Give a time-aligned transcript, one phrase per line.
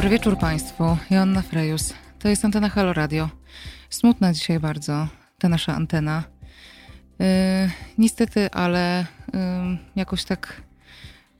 [0.00, 0.96] Dobry wieczór Państwu.
[1.10, 1.94] Joanna Frejus.
[2.18, 3.30] To jest antena Halo Radio.
[3.90, 5.08] Smutna dzisiaj bardzo
[5.38, 6.24] ta nasza antena.
[7.18, 7.26] Yy,
[7.98, 9.38] niestety, ale yy,
[9.96, 10.62] jakoś tak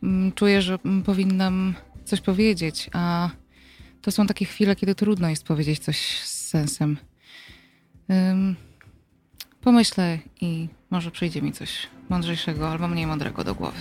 [0.03, 1.75] yy, czuję, że powinnam
[2.05, 3.31] coś powiedzieć, a
[4.03, 6.97] to są takie chwile, kiedy trudno jest powiedzieć coś z sensem.
[9.61, 13.79] pomyślę i może przyjdzie mi coś mądrzejszego albo mniej mądrego do głowy.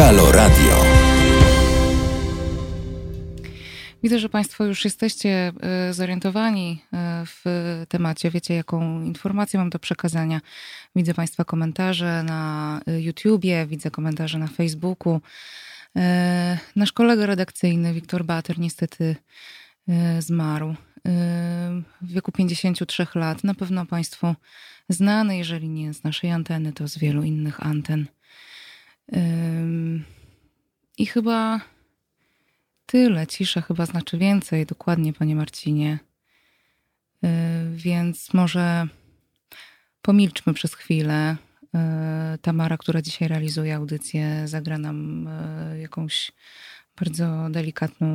[0.00, 0.76] Halo Radio.
[4.02, 7.44] Widzę, że Państwo już jesteście e, zorientowani e, w
[7.88, 10.40] temacie, wiecie, jaką informację mam do przekazania.
[10.96, 15.20] Widzę Państwa komentarze na e, YouTubie, widzę komentarze na Facebooku.
[16.76, 19.16] Nasz kolega redakcyjny, Wiktor Bater, niestety
[20.18, 20.74] zmarł
[22.02, 23.44] w wieku 53 lat.
[23.44, 24.34] Na pewno Państwu
[24.88, 28.06] znany, jeżeli nie z naszej anteny, to z wielu innych anten.
[30.98, 31.60] I chyba
[32.86, 33.26] tyle.
[33.26, 35.98] Cisza chyba znaczy więcej, dokładnie, panie Marcinie.
[37.22, 37.30] Yy,
[37.72, 38.86] więc może
[40.02, 41.36] pomilczmy przez chwilę.
[41.62, 45.28] Yy, Tamara, która dzisiaj realizuje audycję, zagra nam
[45.72, 46.32] yy, jakąś
[46.98, 48.06] bardzo delikatną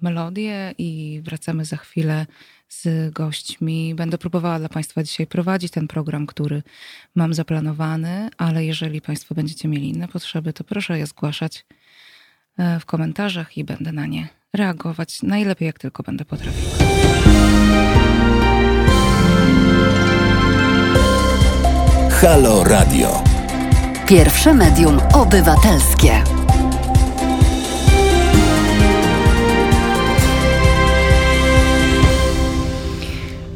[0.00, 2.26] melodię i wracamy za chwilę
[2.72, 3.94] z gośćmi.
[3.94, 6.62] Będę próbowała dla Państwa dzisiaj prowadzić ten program, który
[7.14, 11.64] mam zaplanowany, ale jeżeli Państwo będziecie mieli inne potrzeby, to proszę je zgłaszać
[12.58, 16.72] e, w komentarzach i będę na nie reagować najlepiej, jak tylko będę potrafiła.
[22.10, 23.24] Halo Radio.
[24.06, 26.41] Pierwsze medium obywatelskie.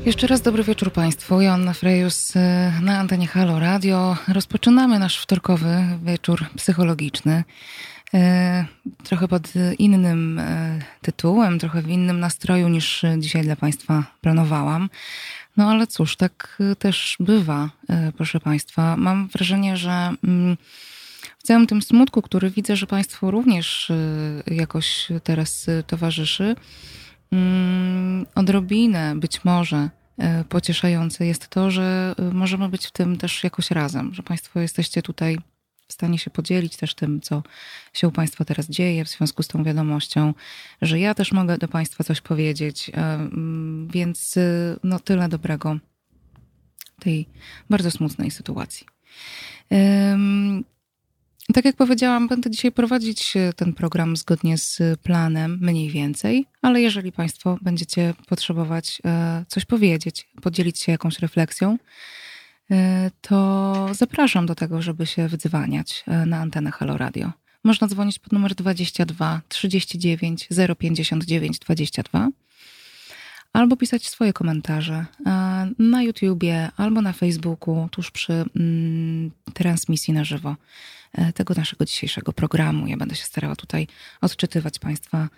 [0.07, 1.41] Jeszcze raz dobry wieczór Państwu.
[1.41, 2.41] Joanna Frejus y,
[2.83, 4.17] na antenie Halo Radio.
[4.29, 7.45] Rozpoczynamy nasz wtorkowy wieczór psychologiczny.
[8.15, 8.19] Y,
[9.05, 14.91] trochę pod innym y, tytułem, trochę w innym nastroju niż dzisiaj dla Państwa planowałam.
[15.57, 17.71] No ale cóż, tak też bywa,
[18.17, 18.97] proszę Państwa.
[18.97, 20.57] Mam wrażenie, że mm,
[21.39, 23.93] w całym tym smutku, który widzę, że Państwu również
[24.47, 26.57] jakoś teraz towarzyszy,
[27.33, 29.91] Mm, odrobinę być może
[30.49, 35.03] pocieszające jest to, że e, możemy być w tym też jakoś razem, że Państwo jesteście
[35.03, 35.39] tutaj
[35.89, 37.43] w stanie się podzielić też tym, co
[37.93, 40.35] się u Państwa teraz dzieje w związku z tą wiadomością,
[40.83, 42.91] że ja też mogę do Państwa coś powiedzieć.
[42.91, 44.35] E, mm, więc
[44.85, 45.79] no tyle dobrego
[47.01, 47.29] tej
[47.71, 48.87] bardzo smutnej sytuacji.
[51.55, 56.81] Tak jak powiedziałam, będę dzisiaj prowadzić e, ten program zgodnie z planem, mniej więcej, ale
[56.81, 61.79] jeżeli Państwo będziecie potrzebować e, coś powiedzieć, podzielić się jakąś refleksją,
[62.71, 67.33] e, to zapraszam do tego, żeby się wydzwaniać na antenę Halo Radio.
[67.65, 70.49] Można dzwonić pod numer 22 39
[70.79, 72.29] 059 22
[73.53, 75.07] albo pisać swoje komentarze
[75.79, 80.57] na YouTubie albo na Facebooku tuż przy mm, transmisji na żywo.
[81.13, 82.87] E, tego naszego dzisiejszego programu.
[82.87, 83.87] Ja będę się starała tutaj
[84.21, 85.29] odczytywać Państwa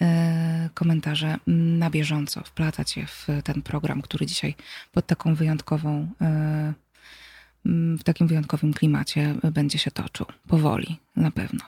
[0.00, 4.54] e, komentarze na bieżąco, wplatać je w ten program, który dzisiaj
[4.92, 6.72] pod taką wyjątkową, e,
[7.98, 10.26] w takim wyjątkowym klimacie będzie się toczył.
[10.48, 11.60] Powoli, na pewno.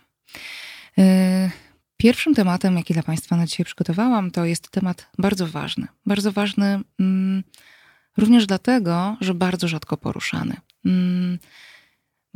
[1.96, 5.86] Pierwszym tematem, jaki dla Państwa na dzisiaj przygotowałam, to jest temat bardzo ważny.
[6.06, 6.80] Bardzo ważny
[8.16, 10.56] również dlatego, że bardzo rzadko poruszany.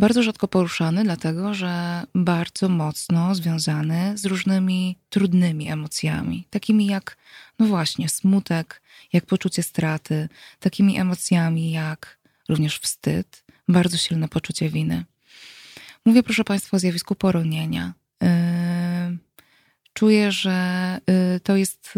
[0.01, 7.17] Bardzo rzadko poruszany, dlatego że bardzo mocno związany z różnymi trudnymi emocjami, takimi jak,
[7.59, 10.29] no właśnie, smutek, jak poczucie straty,
[10.61, 12.19] takimi emocjami jak
[12.49, 15.05] również wstyd, bardzo silne poczucie winy.
[16.05, 17.95] Mówię, proszę Państwa, o zjawisku poronienia.
[20.01, 20.99] Czuję, że
[21.37, 21.95] y, to jest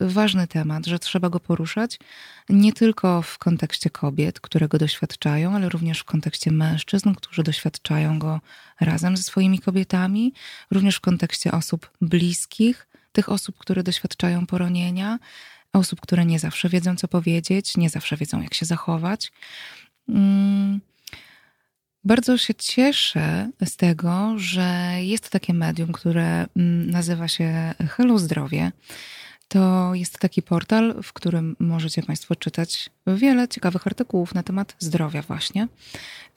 [0.00, 1.98] y, ważny temat, że trzeba go poruszać
[2.48, 8.18] nie tylko w kontekście kobiet, które go doświadczają, ale również w kontekście mężczyzn, którzy doświadczają
[8.18, 8.40] go
[8.80, 10.32] razem ze swoimi kobietami,
[10.70, 15.18] również w kontekście osób bliskich, tych osób, które doświadczają poronienia,
[15.72, 19.32] osób, które nie zawsze wiedzą, co powiedzieć, nie zawsze wiedzą, jak się zachować.
[20.08, 20.80] Mm.
[22.04, 28.72] Bardzo się cieszę z tego, że jest takie medium, które mm, nazywa się Hello Zdrowie.
[29.48, 35.22] To jest taki portal, w którym możecie Państwo czytać wiele ciekawych artykułów na temat zdrowia,
[35.22, 35.68] właśnie.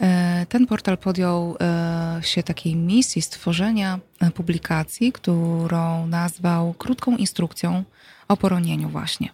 [0.02, 7.84] E, ten portal podjął e, się takiej misji stworzenia e, publikacji, którą nazwał krótką instrukcją
[8.28, 9.30] o poronieniu, właśnie.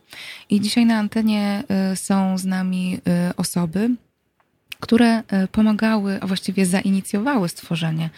[0.49, 1.63] I dzisiaj na antenie
[1.95, 2.99] są z nami
[3.37, 3.89] osoby,
[4.83, 8.09] które e, pomagały, a właściwie zainicjowały stworzenie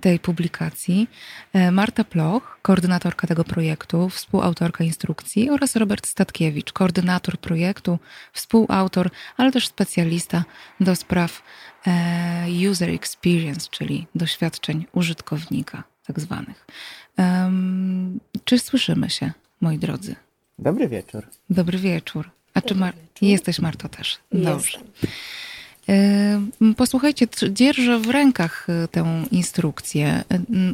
[0.00, 1.08] tej publikacji.
[1.52, 7.98] E, Marta Ploch, koordynatorka tego projektu, współautorka instrukcji oraz Robert Statkiewicz, koordynator projektu,
[8.32, 10.44] współautor, ale też specjalista
[10.80, 11.42] do spraw
[11.86, 16.66] e, user experience, czyli doświadczeń użytkownika tak zwanych.
[18.44, 20.16] Czy słyszymy się, moi drodzy?
[20.58, 21.26] Dobry wieczór.
[21.50, 22.30] Dobry wieczór.
[22.54, 24.18] A Dobry czy Mar- jesteś Marto też?
[24.32, 24.78] Dobrze.
[24.78, 25.10] Jestem.
[26.76, 30.24] Posłuchajcie, dzierżę w rękach y, tę instrukcję,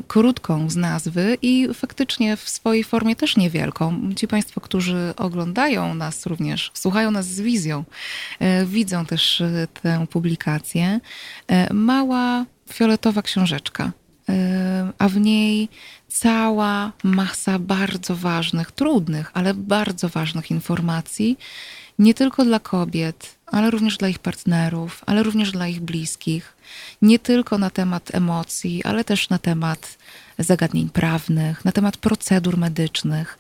[0.09, 4.15] krótką z nazwy i faktycznie w swojej formie też niewielką.
[4.17, 7.85] Ci Państwo, którzy oglądają nas również, słuchają nas z wizją,
[8.63, 9.43] y, widzą też
[9.83, 11.01] tę publikację.
[11.71, 13.93] Mała fioletowa książeczka,
[14.99, 15.69] a w niej
[16.09, 21.39] cała masa bardzo ważnych, trudnych, ale bardzo ważnych informacji,
[21.99, 26.57] nie tylko dla kobiet, ale również dla ich partnerów, ale również dla ich bliskich.
[27.03, 29.99] Nie tylko na temat emocji, ale też na temat
[30.39, 33.39] zagadnień prawnych, na temat procedur medycznych.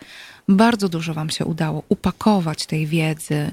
[0.48, 3.52] Bardzo dużo Wam się udało upakować tej wiedzy e,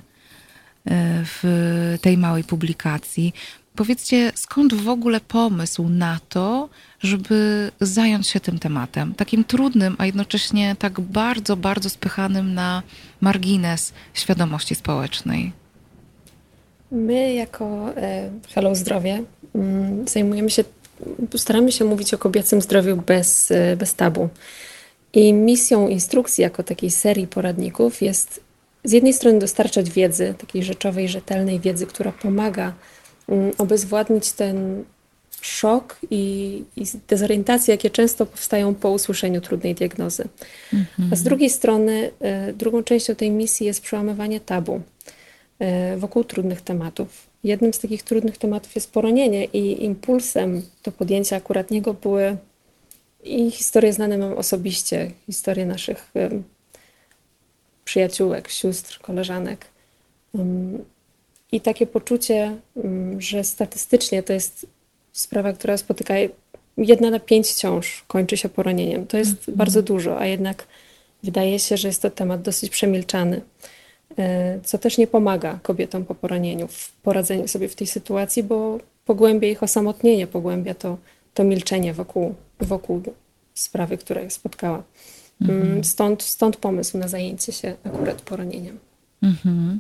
[1.25, 3.33] w tej małej publikacji.
[3.75, 6.69] Powiedzcie, skąd w ogóle pomysł na to,
[6.99, 12.83] żeby zająć się tym tematem, takim trudnym, a jednocześnie tak bardzo, bardzo spychanym na
[13.21, 15.66] margines świadomości społecznej?
[16.91, 19.23] My jako e, Hello Zdrowie
[19.55, 20.63] mm, zajmujemy się,
[21.37, 24.29] staramy się mówić o kobiecym zdrowiu bez, e, bez tabu.
[25.13, 28.39] I misją instrukcji jako takiej serii poradników jest
[28.83, 32.73] z jednej strony dostarczać wiedzy, takiej rzeczowej, rzetelnej wiedzy, która pomaga
[33.29, 34.83] mm, obezwładnić ten
[35.41, 40.23] szok i, i dezorientacje, jakie często powstają po usłyszeniu trudnej diagnozy.
[40.73, 41.09] Mhm.
[41.13, 44.81] A z drugiej strony, e, drugą częścią tej misji jest przełamywanie tabu
[45.97, 47.27] wokół trudnych tematów.
[47.43, 52.37] Jednym z takich trudnych tematów jest poronienie i impulsem do podjęcia akurat niego były
[53.23, 56.29] i historie znane mam osobiście, historie naszych e,
[57.85, 59.65] przyjaciółek, sióstr, koleżanek.
[61.51, 62.57] I takie poczucie,
[63.17, 64.65] że statystycznie to jest
[65.13, 66.13] sprawa, która spotyka
[66.77, 69.07] jedna na pięć ciąż kończy się poronieniem.
[69.07, 69.57] To jest mhm.
[69.57, 70.67] bardzo dużo, a jednak
[71.23, 73.41] wydaje się, że jest to temat dosyć przemilczany,
[74.63, 79.47] co też nie pomaga kobietom po poronieniu w poradzeniu sobie w tej sytuacji, bo pogłębia
[79.47, 80.97] ich osamotnienie, pogłębia to,
[81.33, 83.01] to milczenie wokół, wokół
[83.53, 84.83] sprawy, która ich spotkała.
[85.41, 85.83] Mm, mhm.
[85.83, 88.79] Stąd, stąd pomysł na zajęcie się akurat poronieniem.
[89.21, 89.79] Mhm.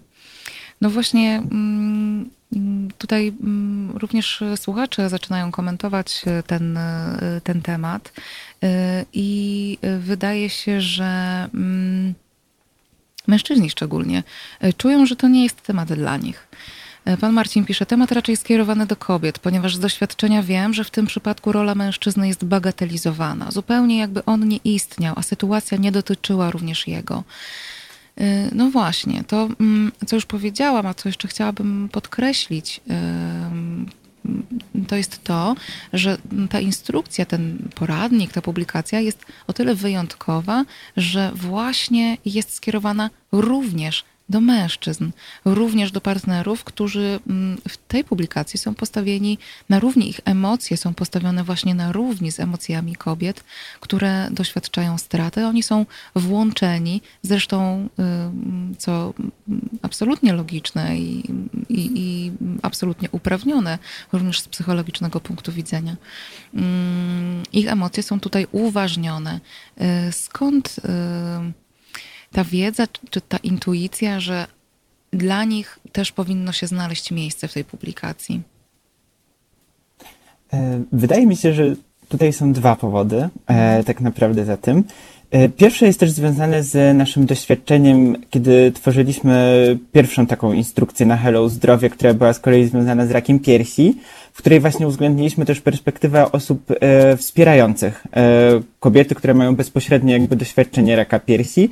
[0.81, 2.29] No właśnie, mm,
[2.97, 8.13] tutaj mm, również słuchacze zaczynają komentować e, ten, e, ten temat
[8.63, 11.49] e, i wydaje się, że
[13.27, 14.23] mężczyźni szczególnie
[14.77, 16.47] czują, że to nie jest temat dla nich.
[17.19, 21.05] Pan Marcin pisze, temat raczej skierowany do kobiet, ponieważ z doświadczenia wiem, że w tym
[21.05, 26.87] przypadku rola mężczyzny jest bagatelizowana, zupełnie jakby on nie istniał, a sytuacja nie dotyczyła również
[26.87, 27.23] jego.
[28.21, 32.81] Y, no właśnie, to mm, co już powiedziałam, a co jeszcze chciałabym podkreślić,
[34.87, 35.55] to jest to,
[35.93, 36.17] że
[36.49, 40.65] ta instrukcja, ten poradnik, ta publikacja jest o tyle wyjątkowa,
[40.97, 45.09] że właśnie jest skierowana również do mężczyzn,
[45.45, 49.37] również do partnerów, którzy mm, w tej publikacji są postawieni
[49.69, 53.43] na równi, ich emocje są postawione właśnie na równi z emocjami kobiet,
[53.79, 55.45] które doświadczają straty.
[55.45, 57.89] Oni są włączeni, zresztą,
[58.77, 59.13] co
[59.81, 61.31] absolutnie logiczne i,
[61.69, 62.31] i, i
[62.61, 63.79] absolutnie uprawnione,
[64.13, 65.95] również z psychologicznego punktu widzenia.
[67.53, 69.39] Ich emocje są tutaj uważnione.
[69.81, 71.66] Y, skąd y,
[72.31, 74.47] ta wiedza, czy ta intuicja, że
[75.11, 78.41] dla nich też powinno się znaleźć miejsce w tej publikacji?
[80.53, 81.75] E, wydaje mi się, że
[82.09, 84.83] tutaj są dwa powody, e, tak naprawdę za tym.
[85.31, 91.49] E, pierwsze jest też związane z naszym doświadczeniem, kiedy tworzyliśmy pierwszą taką instrukcję na Hello
[91.49, 93.97] Zdrowie, która była z kolei związana z rakiem piersi,
[94.33, 96.73] w której właśnie uwzględniliśmy też perspektywę osób
[97.17, 98.07] wspierających
[98.79, 101.69] kobiety, które mają bezpośrednie jakby doświadczenie raka piersi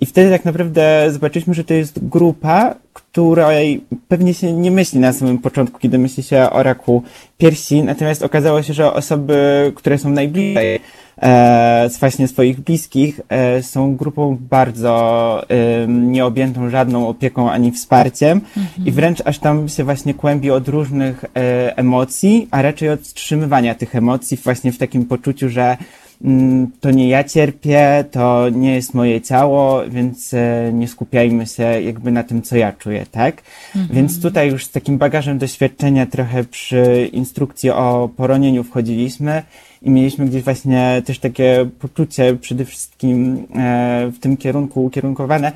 [0.00, 5.12] i wtedy tak naprawdę zobaczyliśmy, że to jest grupa, której pewnie się nie myśli na
[5.12, 7.02] samym początku, kiedy myśli się o raku
[7.38, 10.80] piersi, natomiast okazało się, że osoby, które są najbliżej
[11.22, 18.86] e, właśnie swoich bliskich, e, są grupą bardzo e, nieobjętą żadną opieką ani wsparciem mhm.
[18.86, 23.74] i wręcz aż tam się właśnie kłębi od różnych e, emocji, a raczej od wstrzymywania
[23.74, 25.76] tych emocji właśnie w takim poczuciu, że
[26.80, 32.10] to nie ja cierpię, to nie jest moje ciało, więc e, nie skupiajmy się jakby
[32.10, 33.42] na tym, co ja czuję, tak?
[33.76, 33.96] Mhm.
[33.96, 39.42] Więc tutaj już z takim bagażem doświadczenia trochę przy instrukcji o poronieniu wchodziliśmy
[39.82, 45.52] i mieliśmy gdzieś właśnie też takie poczucie przede wszystkim e, w tym kierunku ukierunkowane,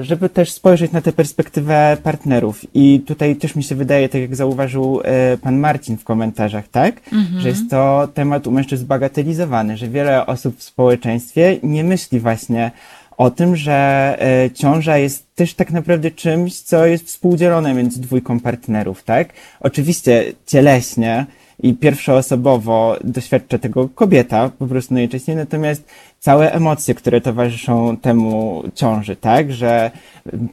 [0.00, 2.66] żeby też spojrzeć na tę perspektywę partnerów.
[2.74, 7.00] I tutaj też mi się wydaje, tak jak zauważył e, pan Marcin w komentarzach, tak?
[7.12, 7.40] Mhm.
[7.40, 12.70] Że jest to temat u mężczyzn zbagatelizowany, że wiele osób w społeczeństwie nie myśli właśnie
[13.16, 18.40] o tym, że e, ciąża jest też tak naprawdę czymś, co jest współdzielone między dwójką
[18.40, 19.28] partnerów, tak?
[19.60, 21.26] Oczywiście cieleśnie
[21.62, 25.84] i pierwszoosobowo doświadcza tego kobieta po prostu najczęściej, natomiast
[26.20, 29.90] całe emocje, które towarzyszą temu ciąży, tak, że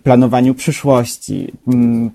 [0.04, 2.12] planowaniu przyszłości, mm,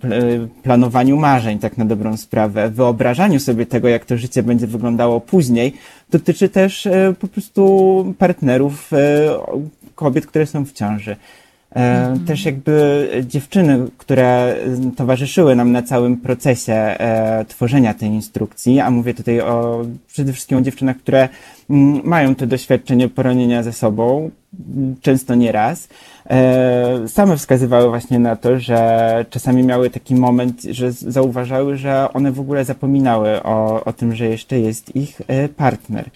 [0.63, 5.73] planowaniu marzeń, tak na dobrą sprawę, wyobrażaniu sobie tego, jak to życie będzie wyglądało później,
[6.11, 8.99] dotyczy też e, po prostu partnerów e,
[9.95, 11.17] kobiet, które są w ciąży.
[11.75, 12.25] Mhm.
[12.25, 14.57] Też jakby dziewczyny, które
[14.97, 20.59] towarzyszyły nam na całym procesie e, tworzenia tej instrukcji, a mówię tutaj o przede wszystkim
[20.59, 21.29] o dziewczynach, które
[21.71, 24.31] mm, mają to doświadczenie poronienia ze sobą,
[25.01, 25.89] często nie raz,
[26.31, 32.33] e, same wskazywały właśnie na to, że czasami miały taki moment, że zauważały, że one
[32.33, 36.11] w ogóle zapominały o, o tym, że jeszcze jest ich e, partner.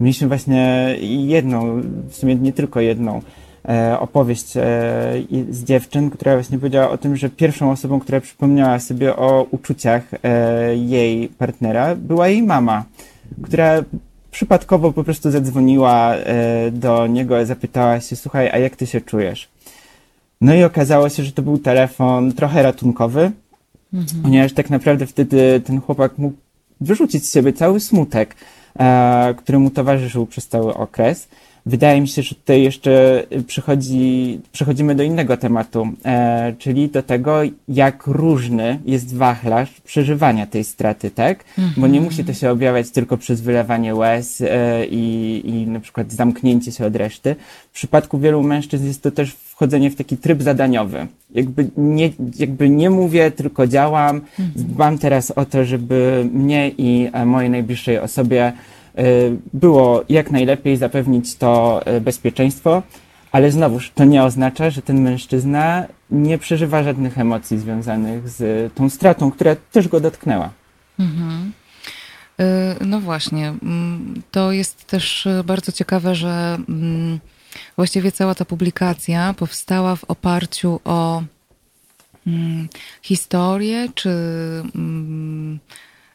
[0.00, 3.41] Mieliśmy właśnie jedną, w sumie nie tylko jedną, E,
[3.98, 4.62] opowieść e,
[5.50, 10.02] z dziewczyn, która właśnie powiedziała o tym, że pierwszą osobą, która przypomniała sobie o uczuciach
[10.22, 12.84] e, jej partnera, była jej mama,
[13.42, 13.82] która
[14.30, 16.14] przypadkowo po prostu zadzwoniła
[16.72, 19.48] do niego i zapytała się, słuchaj, a jak ty się czujesz?
[20.40, 23.30] No i okazało się, że to był telefon trochę ratunkowy,
[23.94, 24.22] mhm.
[24.22, 26.36] ponieważ tak naprawdę wtedy ten chłopak mógł
[26.80, 28.36] wyrzucić z siebie cały smutek,
[29.36, 31.28] który mu towarzyszył przez cały okres.
[31.66, 37.40] Wydaje mi się, że tutaj jeszcze przychodzi, przechodzimy do innego tematu, e, czyli do tego,
[37.68, 41.44] jak różny jest wachlarz przeżywania tej straty, tak?
[41.58, 41.74] Mhm.
[41.76, 46.12] Bo nie musi to się objawiać tylko przez wylewanie łez e, i, i na przykład
[46.12, 47.36] zamknięcie się od reszty.
[47.72, 51.06] W przypadku wielu mężczyzn jest to też wchodzenie w taki tryb zadaniowy.
[51.34, 54.16] Jakby nie, jakby nie mówię, tylko działam.
[54.16, 54.50] Mhm.
[54.56, 58.52] Dbam teraz o to, żeby mnie i e, mojej najbliższej osobie
[59.52, 62.82] było jak najlepiej zapewnić to e, bezpieczeństwo,
[63.32, 68.90] ale znowuż to nie oznacza, że ten mężczyzna nie przeżywa żadnych emocji związanych z tą
[68.90, 70.50] stratą, która też go dotknęła.
[70.98, 71.52] Mhm.
[72.40, 77.20] E, no właśnie, mm, to jest też bardzo ciekawe, że mm,
[77.76, 81.22] właściwie cała ta publikacja powstała w oparciu o
[82.26, 82.68] mm,
[83.02, 84.10] historię czy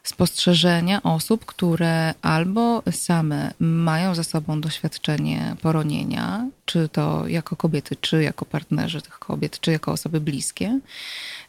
[0.09, 8.23] spostrzeżenia osób, które albo same mają za sobą doświadczenie poronienia, czy to jako kobiety, czy
[8.23, 10.79] jako partnerzy tych kobiet, czy jako osoby bliskie,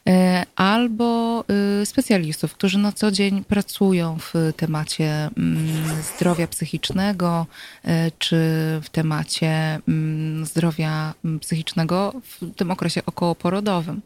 [0.09, 1.45] e, albo
[1.83, 7.47] e, specjalistów, którzy na co dzień pracują w temacie mm, zdrowia psychicznego,
[7.85, 8.37] e, czy
[8.83, 14.01] w temacie mm, zdrowia mm, psychicznego w tym okresie okołoporodowym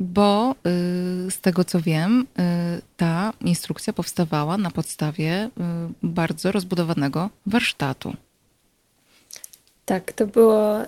[0.00, 0.54] bo
[1.26, 2.26] y, z tego co wiem,
[2.78, 5.50] y, ta instrukcja powstawała na podstawie y,
[6.02, 8.14] bardzo rozbudowanego warsztatu.
[9.84, 10.78] Tak, to było.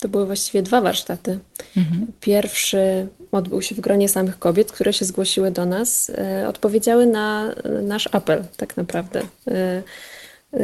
[0.00, 1.38] To były właściwie dwa warsztaty.
[1.76, 2.06] Mhm.
[2.20, 6.12] Pierwszy odbył się w gronie samych kobiet, które się zgłosiły do nas,
[6.48, 9.22] odpowiedziały na nasz apel, tak naprawdę.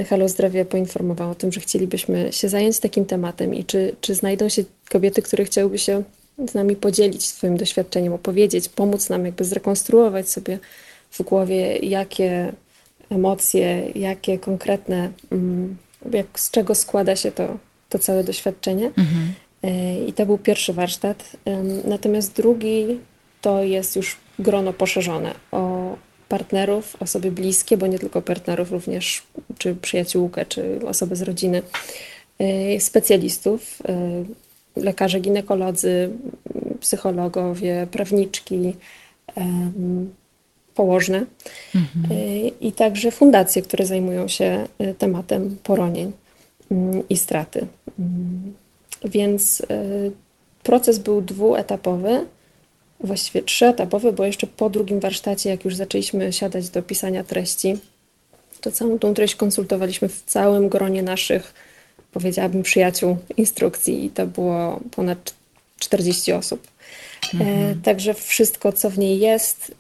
[0.09, 4.49] Halo Zdrowie poinformowało o tym, że chcielibyśmy się zająć takim tematem i czy, czy znajdą
[4.49, 6.03] się kobiety, które chciałyby się
[6.49, 10.59] z nami podzielić swoim doświadczeniem, opowiedzieć, pomóc nam jakby zrekonstruować sobie
[11.11, 12.53] w głowie, jakie
[13.11, 15.77] emocje, jakie konkretne, mm,
[16.13, 17.59] jak, z czego składa się to,
[17.89, 18.87] to całe doświadczenie.
[18.87, 19.33] Mhm.
[19.63, 21.33] E, I to był pierwszy warsztat.
[21.85, 22.99] Natomiast drugi
[23.41, 25.97] to jest już grono poszerzone o
[26.29, 29.23] partnerów, osoby bliskie, bo nie tylko partnerów, również
[29.59, 31.63] czy przyjaciółkę, czy osoby z rodziny,
[32.39, 34.25] e, specjalistów, e,
[34.77, 36.11] lekarze ginekolodzy,
[36.81, 38.75] psychologowie, prawniczki,
[40.75, 41.27] położne
[41.75, 42.11] mhm.
[42.61, 46.13] i także fundacje, które zajmują się e, tematem poronień
[46.71, 47.67] mm, i straty.
[47.99, 48.55] Mm,
[49.05, 49.85] więc e,
[50.63, 52.27] proces był dwuetapowy,
[53.01, 57.79] właściwie trzyetapowy, bo jeszcze po drugim warsztacie, jak już zaczęliśmy siadać do pisania treści,
[58.61, 61.55] to całą tą treść konsultowaliśmy w całym gronie naszych
[62.13, 65.35] powiedziałabym, przyjaciół instrukcji i to było ponad
[65.79, 66.69] 40 osób.
[67.35, 67.83] Mhm.
[67.83, 69.75] Także wszystko, co w niej jest,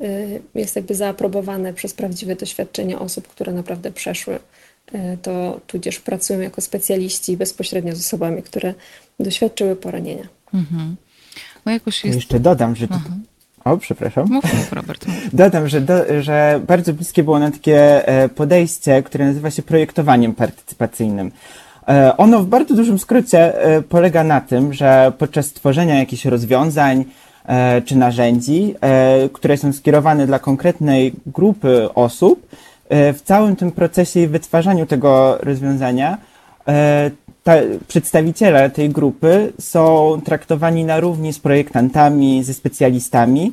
[0.54, 4.38] jest jakby zaaprobowane przez prawdziwe doświadczenie osób, które naprawdę przeszły
[5.22, 8.74] to, tudzież pracują jako specjaliści bezpośrednio z osobami, które
[9.20, 10.28] doświadczyły poranienia.
[10.54, 10.96] Mhm.
[11.66, 12.16] No jakoś jest...
[12.16, 12.86] Jeszcze dodam, że...
[13.64, 14.28] O, przepraszam.
[14.30, 15.06] Mów, mów Robert.
[15.06, 15.16] Mów.
[15.42, 20.34] Dodam, że, do, że bardzo bliskie było nam takie e, podejście, które nazywa się projektowaniem
[20.34, 21.32] partycypacyjnym.
[21.88, 27.04] E, ono w bardzo dużym skrócie e, polega na tym, że podczas tworzenia jakichś rozwiązań
[27.84, 28.74] czy narzędzi,
[29.32, 32.46] które są skierowane dla konkretnej grupy osób,
[32.90, 36.18] w całym tym procesie i wytwarzaniu tego rozwiązania
[37.42, 37.52] ta,
[37.88, 43.52] przedstawiciele tej grupy są traktowani na równi z projektantami, ze specjalistami,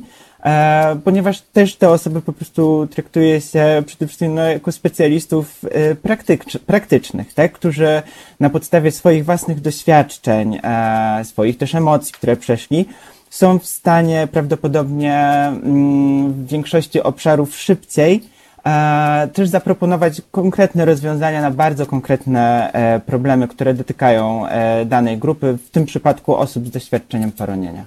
[1.04, 6.58] ponieważ też te osoby po prostu traktuje się przede wszystkim no, jako specjalistów e, praktycz,
[6.58, 7.52] praktycznych, tak?
[7.52, 8.02] którzy
[8.40, 12.86] na podstawie swoich własnych doświadczeń, e, swoich też emocji, które przeszli,
[13.30, 18.22] są w stanie prawdopodobnie mm, w większości obszarów szybciej
[18.66, 25.58] E, też zaproponować konkretne rozwiązania na bardzo konkretne e, problemy, które dotykają e, danej grupy,
[25.66, 27.84] w tym przypadku osób z doświadczeniem poronienia.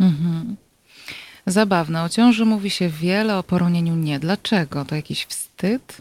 [0.00, 0.56] Mhm.
[1.48, 2.02] Zabawne.
[2.02, 4.18] O ciąży mówi się wiele, o poronieniu nie.
[4.18, 4.84] Dlaczego?
[4.84, 5.96] To jakiś wstyd?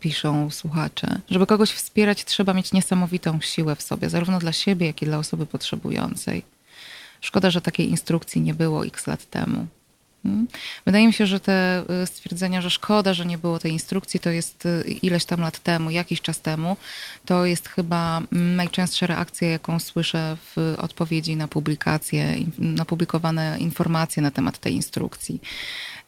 [0.00, 1.20] Piszą słuchacze.
[1.30, 5.18] Żeby kogoś wspierać, trzeba mieć niesamowitą siłę w sobie, zarówno dla siebie, jak i dla
[5.18, 6.42] osoby potrzebującej.
[7.20, 9.66] Szkoda, że takiej instrukcji nie było x lat temu.
[10.24, 10.46] Mhm.
[10.86, 14.30] Wydaje mi się, że te y, stwierdzenia, że szkoda, że nie było tej instrukcji, to
[14.30, 16.76] jest y, ileś tam lat temu, jakiś czas temu,
[17.24, 24.30] to jest chyba najczęstsza reakcja, jaką słyszę w odpowiedzi na publikacje, na publikowane informacje na
[24.30, 25.40] temat tej instrukcji.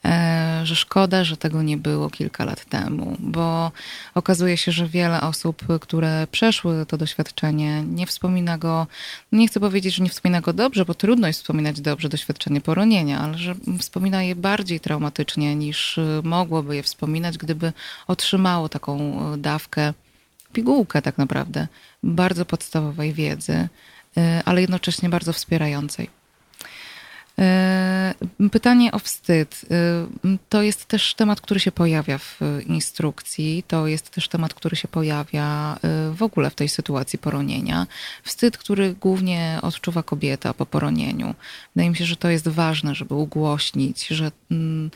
[0.06, 3.72] E, że szkoda, że tego nie było kilka lat temu, bo
[4.14, 8.86] okazuje się, że wiele osób, które przeszły to doświadczenie, nie wspomina go,
[9.32, 13.20] nie chcę powiedzieć, że nie wspomina go dobrze, bo trudno jest wspominać dobrze doświadczenie poronienia,
[13.20, 17.72] ale że wspomina je bardziej traumatycznie niż mogłoby je wspominać, gdyby
[18.06, 19.94] otrzymało taką dawkę,
[20.52, 21.68] pigułkę tak naprawdę,
[22.02, 23.68] bardzo podstawowej wiedzy,
[24.16, 26.15] e, ale jednocześnie bardzo wspierającej.
[27.38, 28.14] E,
[28.52, 29.60] pytanie o wstyd.
[29.70, 30.06] E,
[30.48, 33.64] to jest też temat, który się pojawia w instrukcji.
[33.68, 35.78] To jest też temat, który się pojawia e,
[36.12, 37.86] w ogóle w tej sytuacji poronienia.
[38.22, 41.34] Wstyd, który głównie odczuwa kobieta po poronieniu.
[41.74, 44.90] Wydaje mi się, że to jest ważne, żeby ugłośnić, że mm,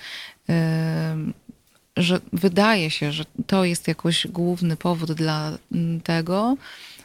[1.96, 6.57] że wydaje się, że to jest jakoś główny powód dla mm, tego,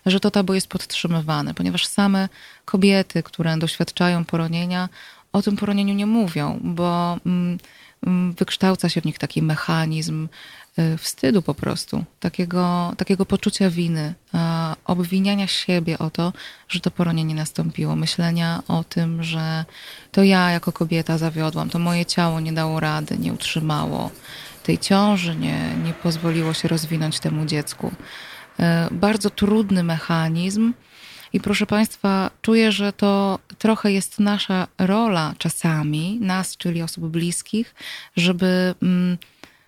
[0.05, 2.29] że to tabu jest podtrzymywane, ponieważ same
[2.65, 4.89] kobiety, które doświadczają poronienia,
[5.35, 7.57] o tym poronieniu nie mówią, bo mm,
[8.07, 10.27] mm, wykształca się w nich taki mechanizm
[10.79, 14.13] y, wstydu po prostu, takiego, takiego poczucia winy,
[14.85, 16.33] obwiniania siebie o to,
[16.69, 19.65] że to poronienie nastąpiło, myślenia o tym, że
[20.11, 24.11] to ja jako kobieta zawiodłam, to moje ciało nie dało rady, nie utrzymało
[24.63, 27.91] tej ciąży, nie, nie pozwoliło się rozwinąć temu dziecku.
[28.59, 30.73] Y, bardzo trudny mechanizm,
[31.35, 37.75] i proszę Państwa, czuję, że to trochę jest nasza rola czasami, nas, czyli osób bliskich,
[38.17, 39.17] żeby mm,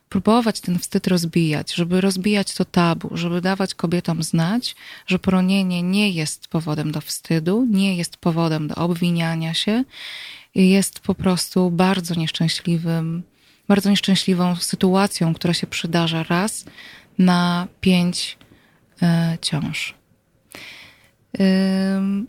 [0.10, 4.76] próbować ten wstyd rozbijać, żeby rozbijać to tabu, żeby dawać kobietom znać,
[5.08, 9.84] że poronienie nie jest powodem do wstydu, nie jest powodem do obwiniania się,
[10.56, 13.24] jest po prostu bardzo nieszczęśliwym,
[13.68, 16.66] bardzo nieszczęśliwą sytuacją, która się przydarza raz
[17.18, 18.38] na pięć
[19.02, 19.97] e, ciąż.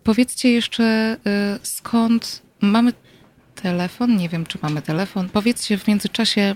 [0.05, 1.17] Powiedzcie jeszcze,
[1.57, 2.93] y, skąd mamy
[3.63, 4.17] telefon?
[4.17, 5.29] Nie wiem, czy mamy telefon.
[5.29, 6.55] Powiedzcie w międzyczasie,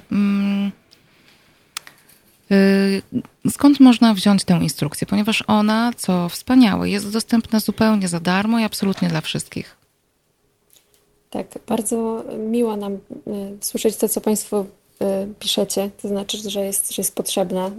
[2.51, 3.03] y,
[3.51, 8.65] skąd można wziąć tę instrukcję, ponieważ ona, co wspaniałe, jest dostępna zupełnie za darmo i
[8.65, 9.77] absolutnie dla wszystkich.
[11.31, 12.99] Tak, bardzo miło nam y,
[13.61, 14.67] słyszeć to, co Państwo
[15.38, 17.71] piszecie, to znaczy, że jest, że jest potrzebna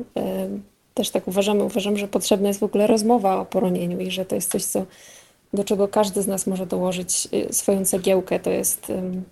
[0.94, 4.36] też tak uważamy, uważam, że potrzebna jest w ogóle rozmowa o poronieniu i że to
[4.36, 4.86] jest coś, co,
[5.54, 8.40] do czego każdy z nas może dołożyć y, swoją cegiełkę.
[8.40, 9.24] To jest um,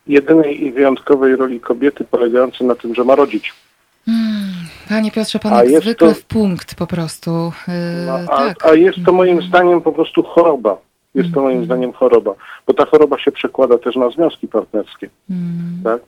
[0.07, 3.53] jedynej i wyjątkowej roli kobiety polegającej na tym, że ma rodzić.
[4.07, 4.49] Mm,
[4.89, 7.51] Panie Piotrze, pan A jak zwykle to- w punkt po prostu.
[7.67, 7.73] Yy,
[8.05, 8.65] No, a, tak.
[8.65, 10.77] a jest to moim zdaniem po prostu choroba.
[11.15, 12.33] Jest to moim zdaniem choroba,
[12.67, 15.09] bo ta choroba się przekłada też na związki partnerskie.
[15.29, 16.01] Mm, Tak?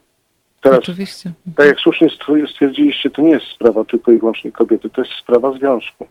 [0.61, 1.31] Teraz, Oczywiście.
[1.55, 5.13] tak jak słusznie stw- stwierdziliście, to nie jest sprawa tylko i wyłącznie kobiety, to jest
[5.13, 6.07] sprawa związku.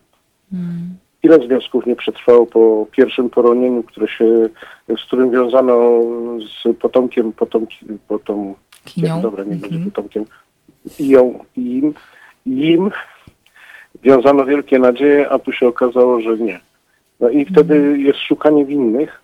[0.53, 4.49] Mm, Ile związków nie przetrwało po pierwszym poronieniu, które się,
[4.97, 5.99] z którym wiązano
[6.39, 9.21] z potomkiem, potomki, potom, Kinią.
[9.21, 9.91] dobra, nie będzie Mhm.
[9.91, 10.25] potomkiem,
[10.99, 11.93] i ją, i im,
[12.45, 12.91] im
[14.03, 16.59] wiązano wielkie nadzieje, a tu się okazało, że nie.
[17.19, 18.01] No i wtedy Mhm.
[18.01, 19.21] jest szukanie winnych.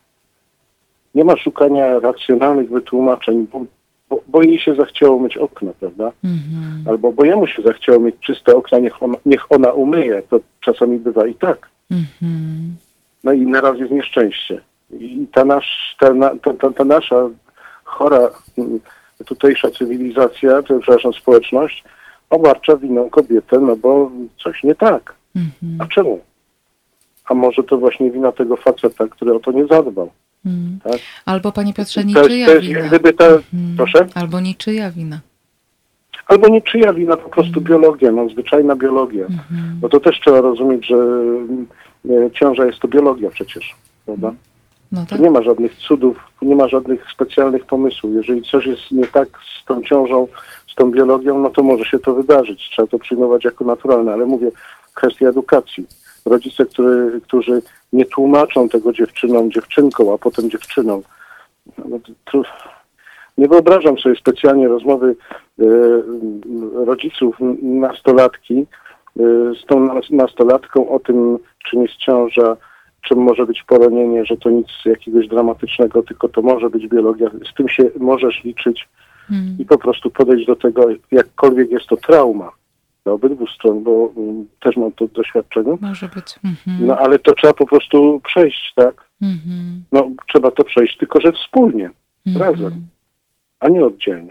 [1.15, 3.65] Nie ma szukania racjonalnych wytłumaczeń, bo,
[4.09, 6.11] bo, bo jej się zachciało myć okna, prawda?
[6.23, 6.83] Mhm.
[6.87, 10.21] Albo bo jemu się zachciało mieć czyste okna, niech ona, niech ona umyje.
[10.29, 11.69] To czasami bywa i tak.
[11.91, 12.75] Mhm.
[13.23, 14.61] No i naraz jest nieszczęście.
[14.91, 17.29] I ta, nasz, ta, na- ta, ta, ta nasza
[17.83, 18.79] chora mm,
[19.25, 21.83] tutejsza cywilizacja, przepraszam, społeczność,
[22.29, 24.11] obarcza winą kobietę, no bo
[24.43, 25.15] coś nie tak.
[25.35, 25.81] Mhm.
[25.81, 26.19] A czemu?
[27.25, 30.09] A może to właśnie wina tego faceta, który o to nie zadbał.
[30.45, 30.79] Mhm.
[30.83, 31.01] Tak?
[31.25, 32.81] Albo panie Piotrze, To niczyja to jest wina.
[32.87, 33.73] gdyby ta, Mhm.
[33.77, 34.07] proszę?
[34.15, 35.19] Albo niczyja wina.
[36.27, 39.25] Albo niczyja wina, po prostu biologia, no zwyczajna biologia.
[39.25, 39.77] Mhm.
[39.79, 41.67] Bo to też trzeba rozumieć, że mm,
[42.09, 44.33] e, ciąża jest to biologia przecież, prawda?
[44.91, 45.19] No Tu tak.
[45.19, 48.13] nie ma żadnych cudów, nie ma żadnych specjalnych pomysłów.
[48.15, 49.27] Jeżeli coś jest nie tak
[49.61, 50.27] z tą ciążą,
[50.71, 52.69] z tą biologią, no to może się to wydarzyć.
[52.71, 54.51] Trzeba to przyjmować jako naturalne, ale mówię,
[54.93, 55.85] kwestia edukacji.
[56.25, 57.61] Rodzice, który, którzy
[57.93, 60.49] nie tłumaczą tego dziewczynom, dziewczynką, a potem.
[61.77, 61.99] No
[62.31, 62.41] to,
[63.37, 65.15] nie wyobrażam sobie specjalnie rozmowy
[65.59, 65.63] e,
[66.85, 68.65] rodziców nastolatki e,
[69.63, 71.37] z tą nas- nastolatką o tym,
[71.69, 72.57] czym jest ciąża,
[73.01, 77.29] czym może być poronienie, że to nic jakiegoś dramatycznego, tylko to może być biologia.
[77.51, 78.87] Z tym się możesz liczyć
[79.31, 79.57] Mhm.
[79.59, 82.51] i po prostu podejść do tego, jakkolwiek jest to trauma
[83.07, 85.77] dla obydwu stron, bo mm, też mam to doświadczenie.
[85.81, 86.35] Może być.
[86.43, 86.87] Mhm.
[86.87, 89.09] No ale to trzeba po prostu przejść, tak?
[89.21, 89.83] Mhm.
[89.91, 91.89] No trzeba to przejść, tylko że wspólnie,
[92.25, 92.45] Mhm.
[92.45, 92.87] razem,
[93.59, 94.29] a nie oddzielnie.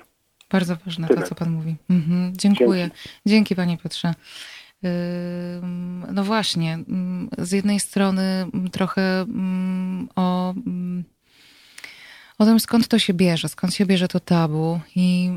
[0.50, 1.26] Bardzo ważne to, Tyle.
[1.26, 1.76] co pan mówi.
[1.90, 2.32] Mhm.
[2.36, 2.90] Dziękuję.
[3.26, 3.56] Dzięki.
[3.56, 4.14] panie Piotrze.
[6.12, 6.78] No właśnie,
[7.38, 10.54] z jednej strony ym, trochę ym, o,
[12.38, 14.80] o tym, skąd to się bierze, skąd się bierze to tabu.
[14.96, 15.30] I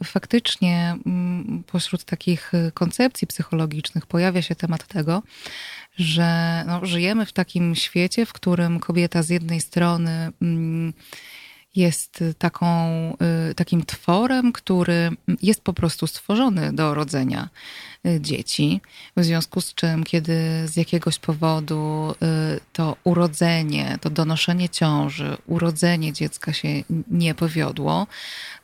[0.00, 5.22] y, faktycznie ym, pośród takich y, koncepcji psychologicznych pojawia się temat tego,
[5.96, 10.92] że no, żyjemy w takim świecie, w którym kobieta z jednej strony ym,
[11.76, 12.66] jest taką,
[13.50, 15.10] y, takim tworem, który
[15.42, 17.48] jest po prostu stworzony do rodzenia
[18.06, 18.80] y, dzieci.
[19.16, 20.34] W związku z czym, kiedy
[20.68, 22.14] z jakiegoś powodu
[22.56, 26.68] y, to urodzenie, to donoszenie ciąży, urodzenie dziecka się
[27.10, 28.06] nie powiodło,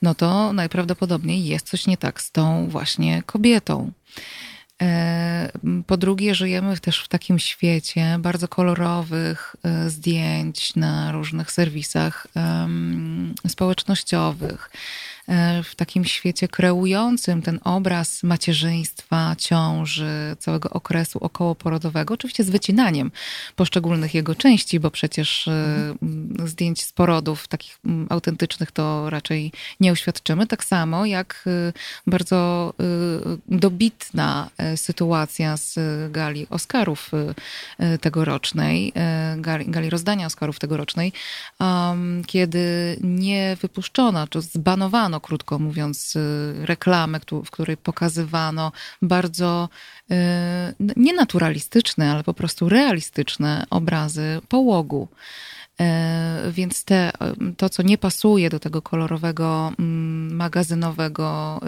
[0.02, 3.92] no to najprawdopodobniej jest coś nie tak z tą właśnie kobietą.
[4.82, 5.48] E,
[5.86, 12.26] Po drugie, żyjemy też w takim świecie bardzo kolorowych e, zdjęć na różnych serwisach
[13.48, 14.70] społecznościowych.
[15.28, 23.10] E, W takim świecie kreującym ten obraz macierzyństwa, ciąży, całego okresu okołoporodowego, oczywiście z wycinaniem
[23.56, 29.92] poszczególnych jego części, bo przecież e, m, zdjęć z porodów takich autentycznych to raczej nie
[29.92, 30.46] uświadczymy.
[30.46, 31.72] Tak samo jak e,
[32.06, 32.74] bardzo
[33.48, 35.78] dobitna sytuacja z
[36.12, 37.10] gali Oscarów
[38.00, 38.92] tegorocznej,
[39.36, 41.12] gali, gali rozdania Oscarów tegorocznej,
[42.26, 49.68] kiedy nie wypuszczono, czy zbanowano, krótko mówiąc, y, reklamę, w której pokazywano bardzo
[50.10, 50.14] y,
[50.96, 55.08] nienaturalistyczne, ale po prostu realistyczne obrazy połogu.
[55.80, 57.12] E, Więc te,
[57.56, 61.60] to, co nie pasuje do tego kolorowego, mm, magazynowego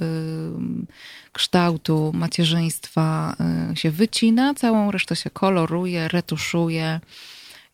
[1.32, 3.36] kształtu macierzyństwa,
[3.72, 7.00] y, się wycina, całą resztę się koloruje, retuszuje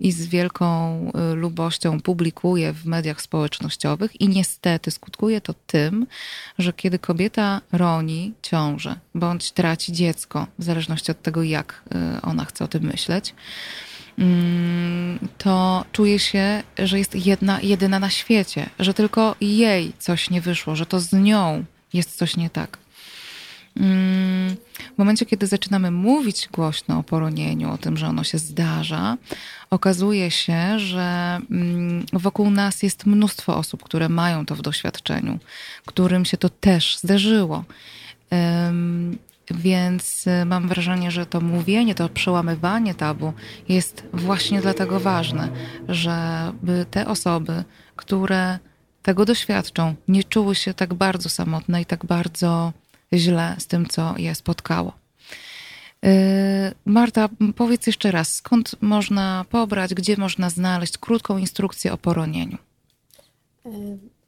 [0.00, 0.98] i z wielką
[1.32, 6.06] y, lubością publikuje w mediach społecznościowych i niestety skutkuje to tym,
[6.58, 11.82] że kiedy kobieta roni ciążę bądź traci dziecko, w zależności od tego, jak
[12.18, 13.34] y, ona chce o tym myśleć,
[14.18, 20.40] mm, to czuje się, że jest jedna, jedyna na świecie, że tylko jej coś nie
[20.40, 22.78] wyszło, że to z nią jest coś nie tak.
[23.76, 24.56] Mm,
[24.94, 29.16] w momencie, kiedy zaczynamy mówić głośno o poronieniu, o tym, że ono się zdarza,
[29.70, 35.38] okazuje się, że mm, wokół nas jest mnóstwo osób, które mają to w doświadczeniu,
[35.86, 37.64] którym się to też zdarzyło.
[39.50, 43.32] Więc y, mam wrażenie, że to mówienie, to przełamywanie tabu
[43.68, 45.48] jest właśnie dlatego ważne,
[45.88, 47.64] żeby te osoby,
[47.96, 48.58] które
[49.02, 52.72] tego doświadczą, nie czuły się tak bardzo samotne i tak bardzo
[53.12, 54.92] źle z tym, co je spotkało.
[56.04, 56.08] Y,
[56.84, 62.56] Marta, powiedz jeszcze raz, skąd można pobrać, gdzie można znaleźć krótką instrukcję o poronieniu?
[63.66, 63.70] Y,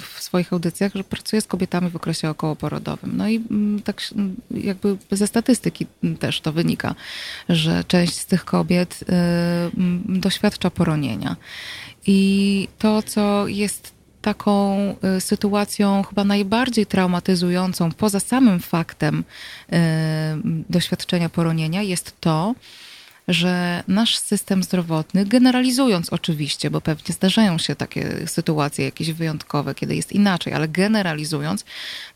[0.00, 3.16] w swoich audycjach, że pracuję z kobietami w okresie okołoporodowym.
[3.16, 3.40] No i
[3.84, 4.02] tak
[4.50, 5.86] jakby ze statystyki
[6.18, 6.94] też to wynika,
[7.48, 9.06] że część z tych kobiet y,
[10.20, 11.36] doświadcza poronienia.
[12.06, 14.78] I to, co jest taką
[15.16, 19.24] y, sytuacją chyba najbardziej traumatyzującą, poza samym faktem
[19.72, 19.76] y,
[20.70, 22.54] doświadczenia poronienia, jest to,
[23.28, 29.96] że nasz system zdrowotny, generalizując oczywiście, bo pewnie zdarzają się takie sytuacje jakieś wyjątkowe, kiedy
[29.96, 31.64] jest inaczej, ale generalizując,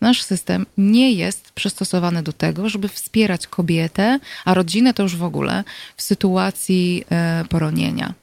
[0.00, 5.24] nasz system nie jest przystosowany do tego, żeby wspierać kobietę, a rodzinę to już w
[5.24, 5.64] ogóle,
[5.96, 7.04] w sytuacji
[7.42, 8.14] y, poronienia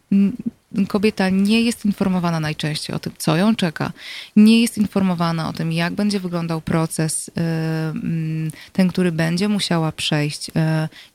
[0.88, 3.92] kobieta nie jest informowana najczęściej o tym, co ją czeka,
[4.36, 9.92] nie jest informowana o tym, jak będzie wyglądał proces, y, mm, ten, który będzie musiała
[9.92, 10.52] przejść, y,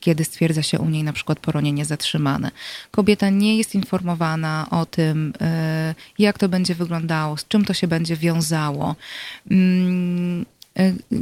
[0.00, 2.50] kiedy stwierdza się u niej na przykład poronienie zatrzymane.
[2.90, 5.32] Kobieta nie jest informowana o tym,
[5.88, 8.96] y, jak to będzie wyglądało, z czym to się będzie wiązało
[9.50, 10.46] mm,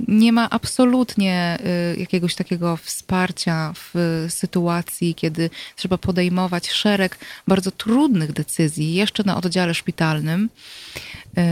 [0.09, 1.59] nie ma absolutnie
[1.95, 9.37] y, jakiegoś takiego wsparcia w sytuacji, kiedy trzeba podejmować szereg bardzo trudnych decyzji, jeszcze na
[9.37, 10.49] oddziale szpitalnym.
[11.39, 11.43] Y,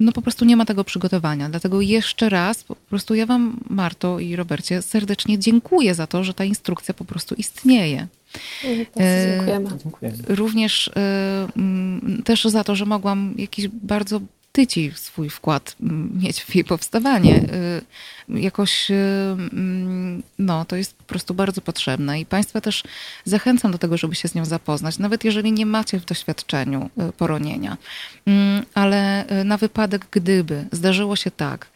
[0.00, 1.48] no po prostu nie ma tego przygotowania.
[1.48, 6.34] Dlatego jeszcze raz, po prostu ja Wam, Marto i Robercie, serdecznie dziękuję za to, że
[6.34, 8.06] ta instrukcja po prostu istnieje.
[8.96, 9.70] Dziękujemy.
[10.28, 10.90] Również
[12.24, 14.20] też za to, że mogłam jakiś bardzo
[14.52, 15.76] tyci swój wkład
[16.22, 17.42] mieć w jej powstawanie.
[18.28, 22.82] Y, jakoś, y, mm, no, to jest po prostu bardzo potrzebne i Państwa też
[23.24, 27.12] zachęcam do tego, żeby się z nią zapoznać, nawet jeżeli nie macie w doświadczeniu y,
[27.12, 27.76] poronienia.
[28.26, 31.66] Mm, ale na wypadek, gdyby zdarzyło się tak,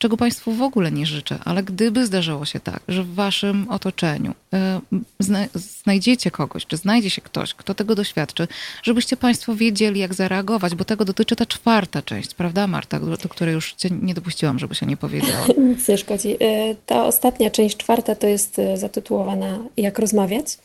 [0.00, 4.34] czego Państwu w ogóle nie życzę, ale gdyby zdarzyło się tak, że w Waszym otoczeniu
[4.52, 4.80] e,
[5.54, 8.48] znajdziecie kogoś, czy znajdzie się ktoś, kto tego doświadczy,
[8.82, 13.54] żebyście Państwo wiedzieli, jak zareagować, bo tego dotyczy ta czwarta część, prawda, Marta, do której
[13.54, 15.46] już Cię nie dopuściłam, żeby się nie powiedziała.
[15.70, 16.36] Nic nie szkodzi.
[16.40, 20.58] E, ta ostatnia część, czwarta, to jest e, zatytułowana Jak rozmawiać.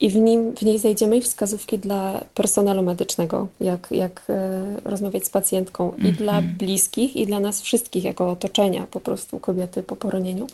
[0.00, 5.30] I w, nim, w niej znajdziemy wskazówki dla personelu medycznego, jak, jak e, rozmawiać z
[5.30, 6.16] pacjentką i mm -hmm.
[6.16, 10.46] dla bliskich, i dla nas wszystkich, jako otoczenia po prostu kobiety po poronieniu.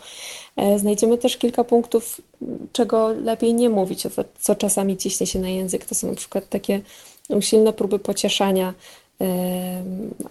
[0.57, 2.21] E, znajdziemy też kilka punktów,
[2.73, 5.85] czego lepiej nie mówić, co, co czasami ciśnie się na język.
[5.85, 6.81] To są na przykład takie
[7.29, 8.75] usilne próby pocieszania,
[9.21, 9.83] e,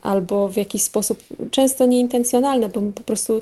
[0.01, 3.41] albo w jakiś sposób, często nieintencjonalne, bo my po prostu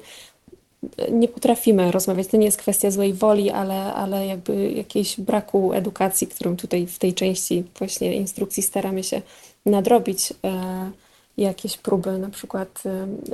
[1.12, 2.28] nie potrafimy rozmawiać.
[2.28, 7.00] To nie jest kwestia złej woli, ale, ale jakby jakiejś braku edukacji, którą tutaj w
[7.00, 9.22] tej części właśnie instrukcji staramy się
[9.66, 10.34] nadrobić.
[10.44, 10.92] E,
[11.38, 12.84] jakieś próby, na przykład,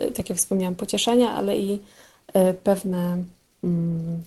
[0.02, 1.80] e, tak jak wspomniałam, pocieszania, ale i
[2.34, 3.24] e, pewne
[3.64, 4.24] mm,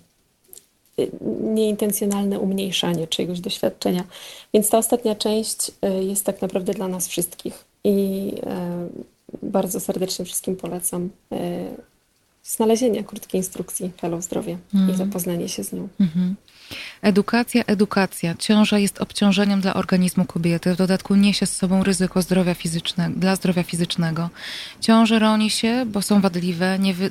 [1.55, 4.05] nieintencjonalne umniejszanie czyjegoś doświadczenia.
[4.55, 7.65] Więc ta ostatnia część jest tak naprawdę dla nas wszystkich.
[7.85, 8.33] I
[9.43, 11.09] bardzo serdecznie wszystkim polecam
[12.43, 14.89] znalezienia krótkiej instrukcji Hello Zdrowie mm.
[14.89, 14.99] i mhm.
[14.99, 15.89] zapoznanie się z nią.
[16.01, 16.35] Mm-hmm.
[17.03, 18.35] Edukacja, edukacja.
[18.35, 20.75] Ciąża jest obciążeniem dla organizmu kobiety.
[20.75, 24.31] W dodatku niesie z sobą ryzyko zdrowia fizycznego, dla zdrowia fizycznego.
[24.81, 27.11] Ciąże roni się, bo są wadliwe, niewy,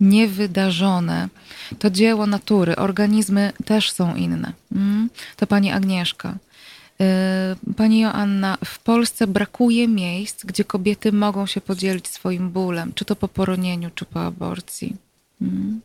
[0.00, 1.28] niewydarzone.
[1.78, 2.76] To dzieło natury.
[2.76, 4.52] Organizmy też są inne.
[4.72, 5.10] Mm?
[5.36, 6.34] To pani Agnieszka.
[7.00, 13.04] Y, pani Joanna, w Polsce brakuje miejsc, gdzie kobiety mogą się podzielić swoim bólem, czy
[13.04, 14.96] to po poronieniu, czy po aborcji.
[15.38, 15.80] Hmm.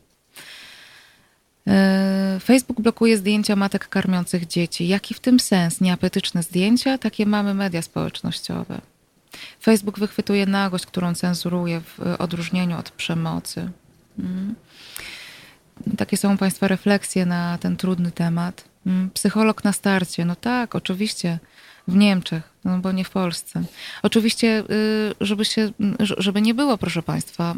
[2.36, 4.88] Y, Facebook blokuje zdjęcia matek karmiących dzieci.
[4.88, 5.80] Jaki w tym sens?
[5.80, 6.98] Nieapetyczne zdjęcia?
[6.98, 7.82] Takie mamy media
[14.18, 14.54] Mm.
[15.96, 18.69] Takie są Państwa refleksje na ten trudny temat.
[18.86, 21.38] Mm, psycholog na starcie, no tak, oczywiście
[21.88, 23.62] w Niemczech, no bo nie w Polsce.
[24.02, 25.70] Oczywiście, y, żeby, się,
[26.18, 27.54] żeby nie było, proszę Państwa,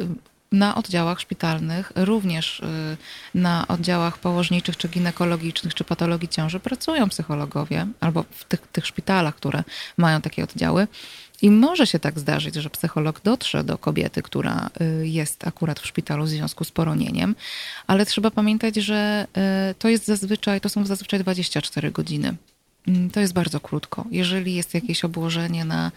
[0.00, 0.06] y,
[0.52, 2.96] na oddziałach szpitalnych, również y,
[3.34, 9.34] na oddziałach położniczych, czy ginekologicznych, czy patologii ciąży pracują psychologowie, albo w tych, tych szpitalach,
[9.34, 9.64] które
[9.96, 10.86] mają takie oddziały.
[11.42, 14.70] I może się tak zdarzyć, że psycholog dotrze do kobiety, która
[15.02, 17.34] jest akurat w szpitalu w związku z poronieniem,
[17.86, 19.26] ale trzeba pamiętać, że
[19.78, 22.36] to jest zazwyczaj, to są zazwyczaj 24 godziny
[22.88, 24.04] Mm, to jest bardzo krótko.
[24.10, 25.92] Jeżeli jest jakieś obłożenie na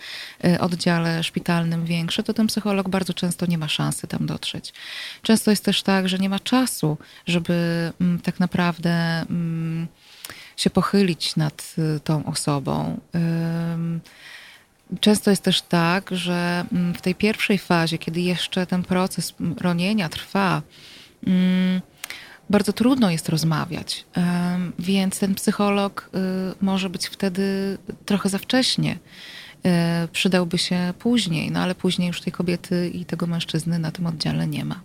[0.45, 4.73] y, oddziale szpitalnym większe, to ten psycholog bardzo często nie ma szansy tam dotrzeć.
[5.21, 7.53] Często jest też tak, że nie ma czasu, żeby
[8.01, 9.87] mm, tak naprawdę mm,
[10.57, 12.99] się pochylić nad y, tą osobą.
[14.99, 20.61] Często jest też tak, że w tej pierwszej fazie, kiedy jeszcze ten proces ronienia trwa,
[22.49, 24.05] bardzo trudno jest rozmawiać,
[24.79, 28.99] więc ten psycholog y, może być wtedy trochę za wcześnie.
[30.05, 34.05] Y, przydałby się później, no ale później już tej kobiety i tego mężczyzny na tym
[34.05, 34.81] oddziale nie ma.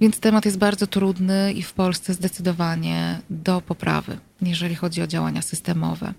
[0.00, 5.42] Więc temat jest bardzo trudny i w Polsce zdecydowanie do poprawy, jeżeli chodzi o działania
[5.42, 6.14] systemowe.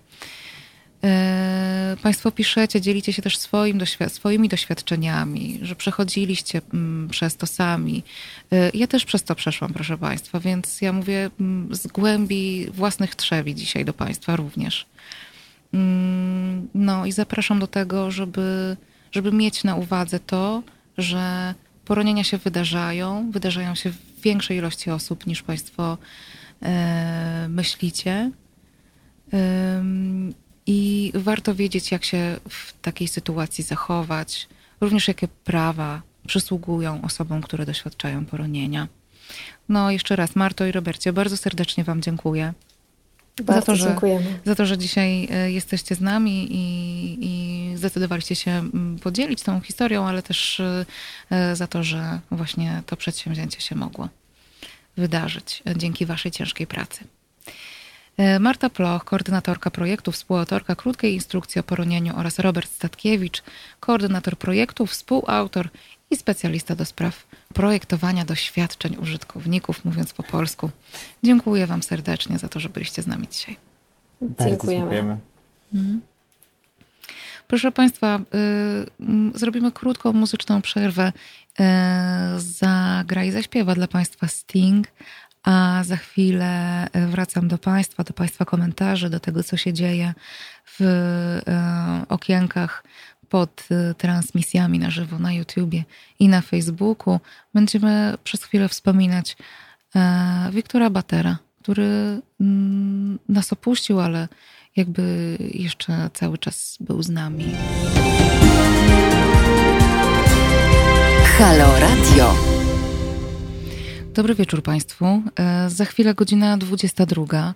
[1.04, 7.46] E, państwo piszecie, dzielicie się też swoim doświad swoimi doświadczeniami, że przechodziliście mm, przez to
[7.46, 8.02] sami.
[8.52, 13.14] E, ja też przez to przeszłam, proszę Państwa, więc ja mówię mm, z głębi własnych
[13.14, 14.86] trzewi dzisiaj do Państwa również.
[15.74, 18.76] Mm, no i zapraszam do tego, żeby,
[19.12, 20.62] żeby mieć na uwadze to,
[20.98, 25.98] że poronienia się wydarzają, wydarzają się w większej ilości osób niż Państwo
[26.62, 28.30] e, myślicie.
[30.66, 34.48] I warto wiedzieć, jak się w takiej sytuacji zachować,
[34.80, 38.88] również jakie prawa przysługują osobom, które doświadczają poronienia.
[39.68, 42.54] No, jeszcze raz, Marto i Robercie, bardzo serdecznie Wam dziękuję.
[43.42, 44.40] Bardzo za to, że, dziękujemy.
[44.44, 49.60] Za to, że dzisiaj e, jesteście z nami i, i zdecydowaliście się mm, podzielić tą
[49.60, 50.60] historią, ale też
[51.30, 54.08] e, za to, że właśnie to przedsięwzięcie się mogło
[54.96, 57.04] wydarzyć e, dzięki Waszej ciężkiej pracy.
[58.20, 63.42] E, Marta Ploch, koordynatorka projektu, współautorka krótkiej instrukcji o poronieniu oraz Robert Statkiewicz,
[63.80, 65.68] koordynator projektu, współautor
[66.10, 70.70] i specjalista do spraw projektowania doświadczeń użytkowników, mówiąc po polsku.
[71.22, 73.56] Dziękuję Wam serdecznie za to, że byliście z nami dzisiaj.
[74.22, 74.80] Dziękujemy.
[74.80, 75.16] dziękujemy.
[75.74, 76.00] Mhm.
[77.48, 78.20] Proszę Państwa,
[79.34, 81.12] y, zrobimy krótką muzyczną przerwę.
[81.60, 81.64] Y,
[82.40, 84.86] zagra i zaśpiewa dla Państwa Sting,
[85.42, 90.14] a za chwilę e, wracam do Państwa, do Państwa komentarzy, do tego, co się dzieje
[90.78, 92.84] w e, okienkach
[93.28, 95.84] pod e, transmisjami na żywo na YouTubie
[96.18, 97.20] i na Facebooku.
[97.54, 99.36] Będziemy przez chwilę wspominać
[100.52, 104.28] Wiktora Batera, który mm, nas opuścił, ale
[104.76, 107.44] jakby jeszcze cały czas był z nami.
[111.38, 112.34] Halo Radio.
[114.14, 115.22] Dobry wieczór Państwu.
[115.38, 117.54] E, za chwilę godzina 22.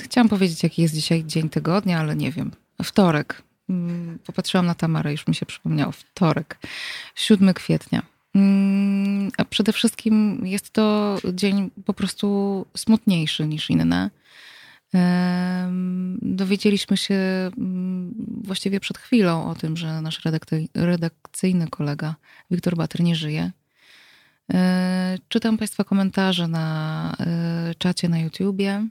[0.00, 2.50] Chciałam powiedzieć, jaki jest dzisiaj dzień tygodnia, ale nie wiem.
[2.82, 3.42] Wtorek.
[3.68, 5.92] Mm, popatrzyłam na Tamarę, już mi się przypomniało.
[5.92, 6.58] Wtorek,
[7.14, 8.02] 7 kwietnia.
[8.34, 14.10] Mm, a przede wszystkim jest to dzień po prostu smutniejszy niż inne.
[16.22, 17.14] Dowiedzieliśmy się
[17.58, 20.20] mm, właściwie przed chwilą o tym, że nasz
[20.74, 22.14] redakcyjny kolega
[22.50, 23.52] Wiktor Bater nie żyje.
[24.54, 28.86] E, czytam Państwa komentarze na e, czacie na YouTubie.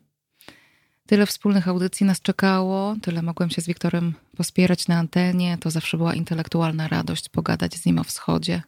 [1.08, 5.58] Tyle wspólnych audycji nas czekało, tyle mogłem się z Wiktorem pospierać na antenie.
[5.58, 8.62] To zawsze była intelektualna radość pogadać z nim o wschodzie.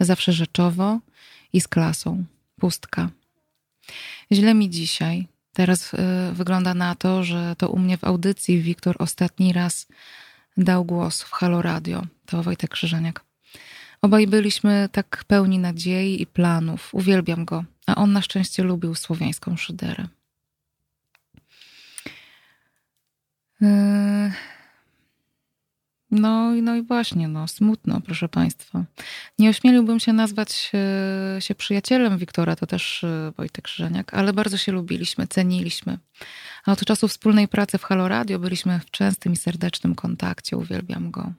[0.00, 0.98] Zawsze rzeczowo
[1.52, 2.24] i z klasą.
[2.60, 3.10] Pustka.
[4.32, 5.28] Źle mi dzisiaj.
[5.52, 5.98] Teraz y,
[6.32, 9.86] wygląda na to, że to u mnie w audycji Wiktor ostatni raz
[10.56, 12.06] dał głos w Halo Radio.
[12.26, 13.25] To Wojtek Krzyżaniak.
[14.02, 16.94] Obaj byliśmy tak pełni nadziei i planów.
[16.94, 20.08] Uwielbiam go, a on na szczęście lubił słowiańską szyderę.
[23.60, 24.30] Yy,
[26.10, 28.84] no, no i właśnie, no, smutno, proszę Państwa.
[29.38, 34.56] Nie ośmieliłbym się nazwać e, się przyjacielem Wiktora, to też e, Wojtek Krzyżaniak, ale bardzo
[34.56, 35.98] się lubiliśmy, ceniliśmy.
[36.64, 40.56] A od czasu wspólnej pracy w Halo Radio byliśmy w częstym i serdecznym kontakcie.
[40.56, 41.32] Uwielbiam go.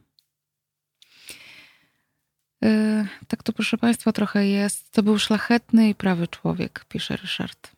[2.66, 4.92] Y, tak to, proszę Państwa, trochę jest.
[4.92, 7.78] To był szlachetny i prawy człowiek, pisze Ryszard.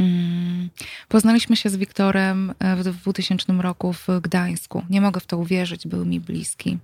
[0.00, 0.70] Mm.
[1.08, 4.84] Poznaliśmy się z Wiktorem e, w 2000 roku w Gdańsku.
[4.90, 6.78] Nie mogę w to uwierzyć, był mi bliski.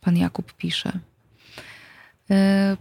[0.00, 0.92] Pan Jakub pisze.
[2.30, 2.76] E,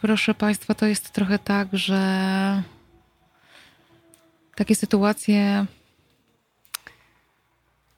[0.00, 2.62] proszę Państwa, to jest trochę tak, że
[4.56, 5.66] takie sytuacje.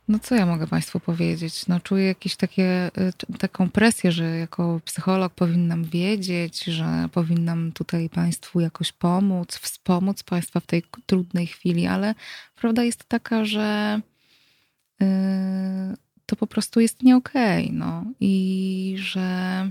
[0.09, 1.67] No co ja mogę Państwu powiedzieć?
[1.67, 2.91] No czuję jakieś takie,
[3.33, 10.23] y, taką presję, że jako psycholog powinnam wiedzieć, że powinnam tutaj Państwu jakoś pomóc, wspomóc
[10.23, 12.15] Państwa w tej trudnej chwili, ale
[12.57, 14.01] prawda jest taka, że
[15.01, 15.07] yy,
[16.27, 19.71] to po prostu jest nie okay, no i że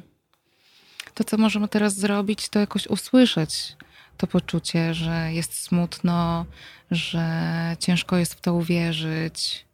[1.14, 3.76] to, co możemy teraz zrobić, to jakoś usłyszeć
[4.18, 6.46] to poczucie, że jest smutno,
[6.92, 9.67] że ciężko jest w to uwierzyć,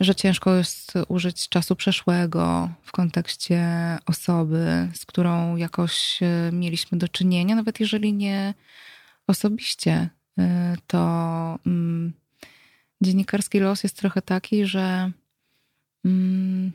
[0.00, 3.68] że ciężko jest użyć czasu przeszłego w kontekście
[4.06, 8.54] osoby, z którą jakoś e, mieliśmy do czynienia, nawet jeżeli nie
[9.26, 10.98] osobiście, e, to
[11.66, 12.12] mm,
[13.00, 15.10] dziennikarski los jest trochę taki, że
[16.04, 16.72] mm,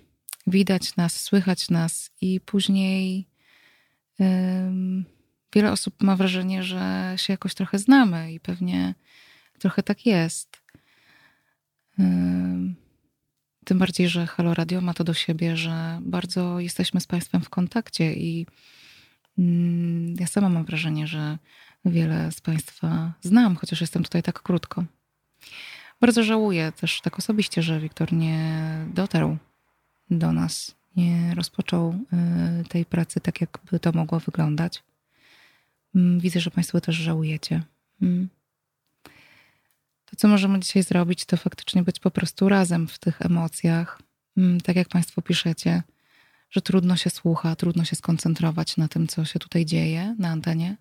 [0.47, 3.29] widać nas, słychać nas i później
[5.53, 8.95] wiele osób ma wrażenie, że się jakoś trochę znamy i pewnie
[9.59, 10.61] trochę tak jest.
[13.69, 17.49] Tym bardziej, że Halo Radio ma to do siebie, że bardzo jesteśmy z Państwem w
[17.49, 18.45] kontakcie i
[19.37, 21.37] mm, ja sama mam wrażenie, że
[21.85, 24.83] wiele z Państwa znam, chociaż jestem tutaj tak krótko.
[26.01, 28.63] Bardzo żałuję też tak osobiście, że Wiktor nie
[28.93, 29.37] dotarł
[30.09, 31.95] do nas, nie rozpoczął
[32.61, 34.83] y, tej pracy tak, jakby to mogło wyglądać.
[35.95, 37.63] Mm, widzę, że Państwo też żałujecie.
[38.01, 38.29] Mm.
[40.19, 44.01] Co możemy dzisiaj zrobić, to faktycznie być po prostu razem w tych emocjach.
[44.37, 45.83] Mm, tak jak Państwo piszecie,
[46.51, 50.77] że trudno się słucha, trudno się skoncentrować na tym, co się tutaj dzieje na antenie,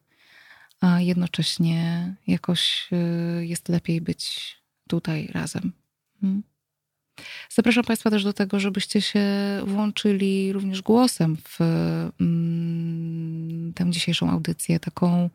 [0.81, 4.57] a jednocześnie jakoś y, jest lepiej być
[4.89, 5.73] tutaj razem.
[7.51, 9.25] Zapraszam Państwa też do tego, żebyście się
[9.67, 11.61] włączyli również głosem w
[12.21, 15.31] mm, tę dzisiejszą audycję, taką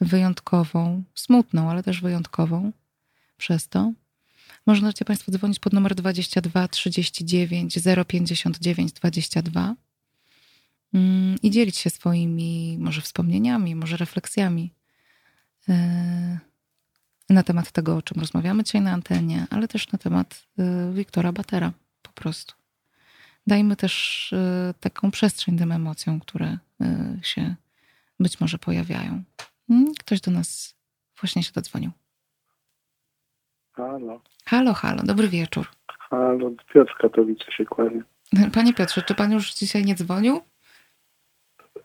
[0.00, 2.72] wyjątkową, smutną, ale też wyjątkową
[3.40, 3.92] przez to.
[4.66, 7.78] Możecie Państwo dzwonić pod numer 22 39
[8.08, 9.74] 059 22
[11.42, 14.72] i dzielić się swoimi może wspomnieniami, może refleksjami.
[15.68, 15.74] Yy
[17.30, 21.32] na temat tego, o czym rozmawiamy dzisiaj na antenie, ale też na temat y, Wiktora
[21.32, 21.72] Batera
[22.02, 22.54] po prostu.
[23.46, 26.58] Dajmy też y, taką przestrzeń tym emocjom, które
[27.22, 27.54] się
[28.20, 29.22] być może pojawiają.
[29.68, 29.94] Hmm?
[29.94, 30.74] Ktoś do nas
[31.20, 31.90] właśnie się dodzwonił.
[33.80, 34.20] Halo.
[34.46, 35.66] Halo, halo, dobry wieczór.
[35.98, 38.02] Halo, Piotr Katowice się kłania.
[38.54, 40.40] Panie Piotrze, czy pan już dzisiaj nie dzwonił?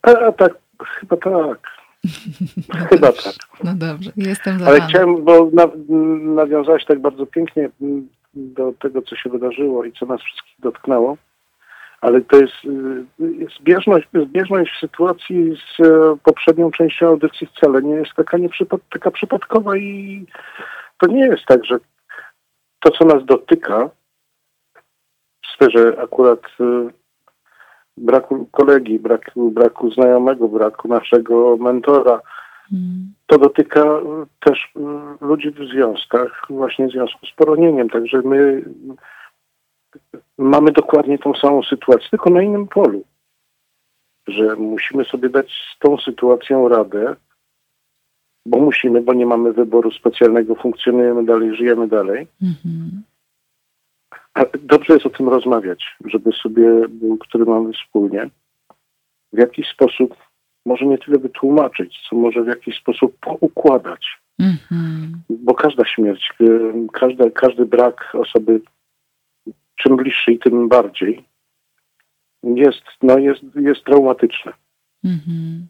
[0.01, 0.53] A, tak,
[0.99, 1.59] chyba tak.
[2.89, 3.33] Chyba tak.
[3.63, 5.67] No dobrze, jestem za Ale chciałem, bo na,
[6.35, 7.69] nawiązałeś tak bardzo pięknie
[8.33, 11.17] do tego, co się wydarzyło i co nas wszystkich dotknęło.
[12.01, 12.53] Ale to jest,
[13.19, 19.11] jest zbieżność, zbieżność sytuacji z e, poprzednią częścią audycji wcale nie jest taka, nieprzypad, taka
[19.11, 20.25] przypadkowa i
[20.97, 21.79] to nie jest tak, że
[22.79, 23.89] to, co nas dotyka
[25.43, 26.89] w sferze akurat e,
[27.97, 32.21] braku kolegi, braku, braku znajomego, braku naszego mentora.
[32.73, 33.13] Mm.
[33.27, 33.83] To dotyka
[34.39, 34.73] też
[35.21, 37.89] ludzi w związkach, właśnie w związku z poronieniem.
[37.89, 38.63] Także my
[40.37, 43.03] mamy dokładnie tą samą sytuację, tylko na innym polu.
[44.27, 47.15] Że musimy sobie dać z tą sytuacją radę,
[48.45, 52.27] bo musimy, bo nie mamy wyboru specjalnego, funkcjonujemy dalej, żyjemy dalej.
[54.33, 56.81] A dobrze jest o tym rozmawiać, żeby sobie,
[57.19, 58.29] który mamy wspólnie,
[59.33, 60.15] w jakiś sposób
[60.65, 64.21] może nie tyle wytłumaczyć, co może w jakiś sposób poukładać.
[64.41, 65.07] Mm-hmm.
[65.29, 66.33] Bo każda śmierć,
[66.93, 68.61] każda, każdy brak osoby,
[69.75, 71.25] czym bliższy i tym bardziej,
[72.43, 74.51] jest, no jest, jest traumatyczny.
[75.05, 75.65] Mm-hmm.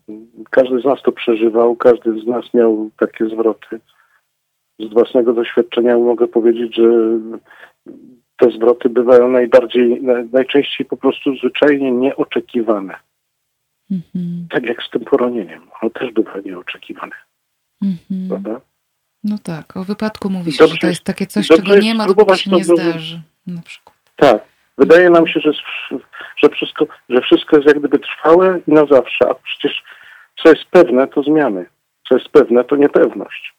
[0.49, 3.79] Każdy z nas to przeżywał, każdy z nas miał takie zwroty.
[4.79, 7.19] Z własnego doświadczenia mogę powiedzieć, że
[8.37, 10.01] te zwroty bywają najbardziej,
[10.33, 12.95] najczęściej po prostu zwyczajnie nieoczekiwane.
[13.91, 14.47] Mhm.
[14.49, 15.61] Tak jak z tym poronieniem.
[15.81, 17.15] Ono też bywa nieoczekiwane.
[17.81, 18.29] Mhm.
[18.29, 18.61] Prawda?
[19.23, 22.07] No tak, o wypadku mówi się, Dobrze, że to jest takie coś, czego nie ma,
[22.07, 23.21] dopóki się nie zdarzy.
[23.47, 23.95] Na przykład.
[24.15, 24.54] Tak.
[24.77, 25.51] Wydaje nam się, że,
[26.37, 29.83] że, wszystko, że wszystko jest jak gdyby trwałe i na zawsze, a przecież
[30.43, 31.65] co jest pewne, to zmiany.
[32.07, 33.55] Co jest pewne, to niepewność.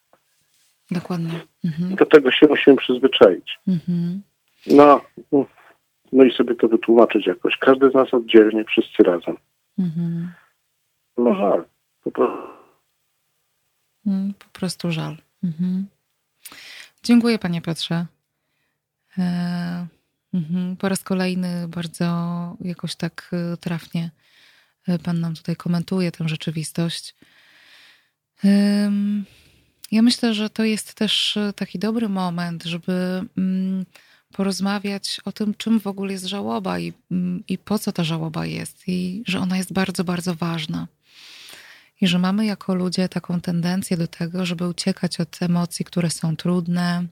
[0.90, 1.40] Dokładnie.
[1.64, 1.94] Mhm.
[1.94, 3.58] Do tego się musimy przyzwyczaić.
[3.68, 4.22] Mhm.
[4.66, 5.00] No,
[6.12, 7.56] no i sobie to wytłumaczyć jakoś.
[7.56, 9.36] Każdy z nas oddzielnie, wszyscy razem.
[9.78, 10.32] Mhm.
[11.18, 11.64] No żal.
[12.04, 12.38] Po prostu.
[14.06, 15.16] Mm, po prostu żal.
[15.44, 15.86] Mhm.
[17.02, 18.06] Dziękuję panie Piotrze.
[19.18, 19.86] E,
[20.36, 20.76] mhm.
[20.76, 22.06] Po raz kolejny bardzo
[22.60, 24.10] jakoś tak e, trafnie
[25.02, 27.14] Pan nam tutaj komentuje tę rzeczywistość.
[29.92, 33.86] Ja myślę, że to jest też taki dobry moment, żeby mm,
[34.32, 38.46] porozmawiać o tym, czym w ogóle jest żałoba i, mm, i po co ta żałoba
[38.46, 40.88] jest, i że ona jest bardzo, bardzo ważna.
[42.00, 46.36] I że mamy jako ludzie taką tendencję do tego, żeby uciekać od emocji, które są
[46.36, 47.06] trudne,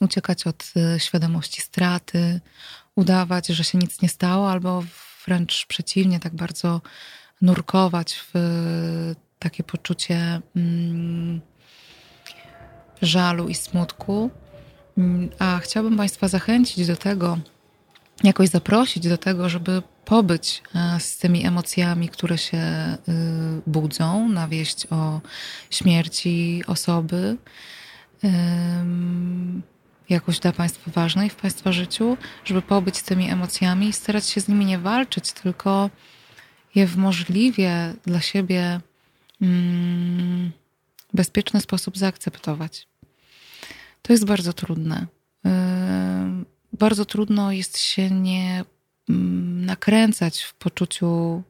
[0.00, 2.40] uciekać od y, świadomości straty,
[2.96, 4.84] udawać, że się nic nie stało, albo
[5.26, 6.80] wręcz przeciwnie, tak bardzo
[7.42, 11.40] nurkować w takie poczucie mm,
[13.02, 14.30] żalu i smutku.
[14.98, 17.38] Mm, a chciałabym Państwa zachęcić do tego,
[18.24, 24.48] jakoś zaprosić do tego, żeby pobyć e, z tymi emocjami, które się y, budzą na
[24.48, 25.20] wieść o
[25.70, 27.36] śmierci osoby.
[30.08, 34.40] Jakoś dla Państwa ważnej w Państwa życiu, żeby pobyć z tymi emocjami i starać się
[34.40, 35.90] z nimi nie walczyć, tylko
[36.74, 38.80] je w możliwie dla siebie
[39.42, 40.52] mm,
[41.14, 42.88] bezpieczny sposób zaakceptować.
[44.02, 45.06] To jest bardzo trudne.
[46.72, 48.64] Bardzo trudno jest się nie
[49.08, 51.42] mm, nakręcać w poczuciu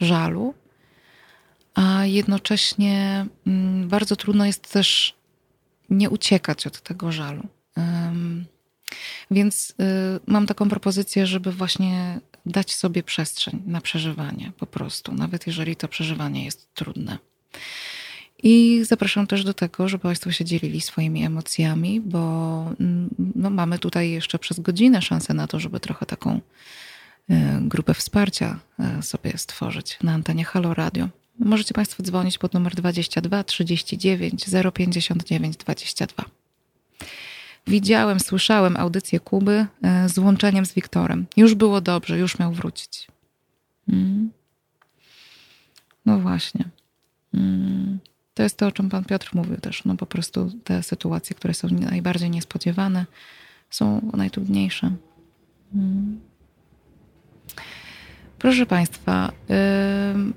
[0.00, 0.54] żalu,
[1.74, 5.14] a jednocześnie mm, bardzo trudno jest też
[5.90, 7.48] nie uciekać od tego żalu.
[9.30, 9.74] Więc y,
[10.26, 15.88] mam taką propozycję, żeby właśnie dać sobie przestrzeń na przeżywanie, po prostu, nawet jeżeli to
[15.88, 17.18] przeżywanie jest trudne.
[18.42, 23.78] I zapraszam też do tego, żeby Państwo się dzielili swoimi emocjami, bo mm, no, mamy
[23.78, 28.58] tutaj jeszcze przez godzinę szansę na to, żeby trochę taką y, grupę wsparcia
[28.98, 31.08] y, sobie stworzyć na antenie Halo Radio.
[31.38, 36.24] Możecie Państwo dzwonić pod numer 22 39 059 22.
[37.66, 41.26] Widziałem, słyszałem audycję Kuby e, z łączeniem z Wiktorem.
[41.36, 43.06] Już było dobrze, już miał wrócić.
[43.88, 44.30] Mm.
[46.06, 46.64] No właśnie.
[47.34, 47.98] Mm.
[48.34, 49.84] To jest to, o czym pan Piotr mówił też.
[49.84, 53.06] No po prostu te sytuacje, które są najbardziej niespodziewane,
[53.70, 54.92] są najtrudniejsze.
[55.74, 56.20] Mm.
[58.38, 60.32] Proszę Państwa, yy,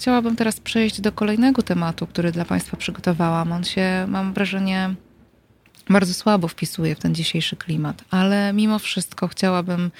[0.00, 3.52] chciałabym teraz przejść do kolejnego tematu, który dla Państwa przygotowałam.
[3.52, 4.94] On się, mam wrażenie,
[5.90, 9.90] bardzo słabo wpisuje w ten dzisiejszy klimat, ale mimo wszystko chciałabym,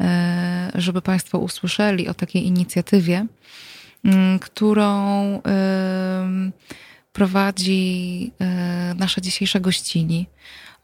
[0.00, 3.26] e, żeby Państwo usłyszeli o takiej inicjatywie,
[4.04, 4.92] mm, którą
[5.24, 5.40] e,
[7.12, 10.26] prowadzi e, nasza dzisiejsza gościni,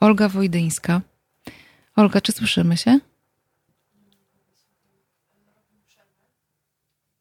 [0.01, 1.01] Olga Wojdyńska.
[1.97, 2.99] Olga, czy słyszymy się?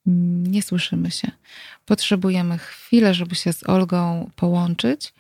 [0.06, 1.32] Nie słyszymy się.
[1.86, 5.14] Potrzebujemy chwilę, żeby się z Olgą połączyć.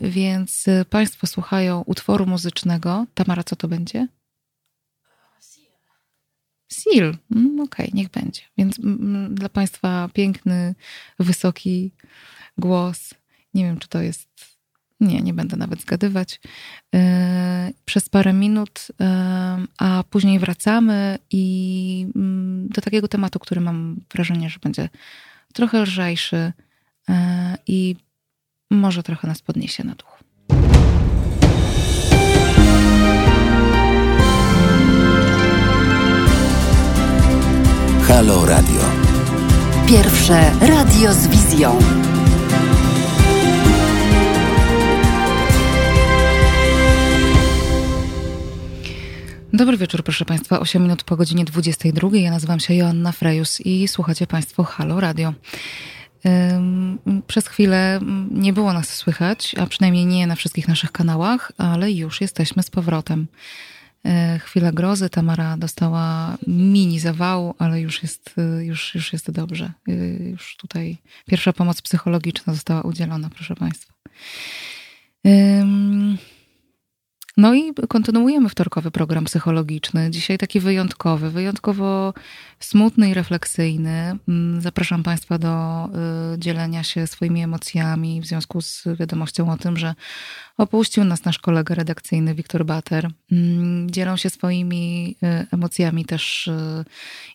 [0.00, 3.06] Więc y, Państwo słuchają utworu muzycznego.
[3.14, 4.08] Tamara, co to będzie?
[6.68, 7.16] Seal.
[7.34, 8.42] Mm, okej, okay, niech będzie.
[8.58, 8.76] Więc
[9.30, 10.74] dla Państwa piękny,
[11.18, 11.92] wysoki
[12.58, 13.14] głos.
[13.54, 14.51] Nie wiem, czy to jest.
[15.02, 16.40] Nie, nie będę nawet zgadywać.
[16.94, 18.88] E, przez parę minut,
[19.78, 24.88] a później wracamy i mm, do takiego tematu, który mam wrażenie, że będzie
[25.52, 26.52] trochę lżejszy
[27.08, 27.96] e, i
[28.70, 30.22] może trochę nas podniesie na duch.
[38.06, 38.80] Halo Radio.
[39.86, 42.01] Pierwsze radio z wizją.
[49.54, 50.60] Dobry wieczór, proszę Państwa.
[50.60, 52.08] 8 minut po godzinie 22.
[52.12, 55.34] Ja nazywam się Joanna Frejus i słuchacie Państwo Halo Radio.
[57.26, 58.00] Przez chwilę
[58.30, 62.70] nie było nas słychać, a przynajmniej nie na wszystkich naszych kanałach, ale już jesteśmy z
[62.70, 63.26] powrotem.
[64.04, 69.72] E, chwila grozy, Tamara dostała mini zawału, ale już jest, e, już, już jest dobrze.
[69.88, 69.92] E,
[70.30, 73.92] już tutaj pierwsza pomoc psychologiczna została udzielona, proszę Państwa.
[77.36, 80.10] No i kontynuujemy wtorkowy program psychologiczny.
[80.10, 82.14] Dzisiaj taki wyjątkowy, wyjątkowo
[82.60, 84.18] smutny i refleksyjny.
[84.28, 85.84] Mm, zapraszam Państwa do
[86.34, 89.94] y, dzielenia się swoimi emocjami w związku z wiadomością o tym, że
[90.58, 93.10] opuścił nas nasz kolega redakcyjny Wiktor Bater.
[93.32, 96.84] Mm, dzielą się swoimi y, emocjami też y,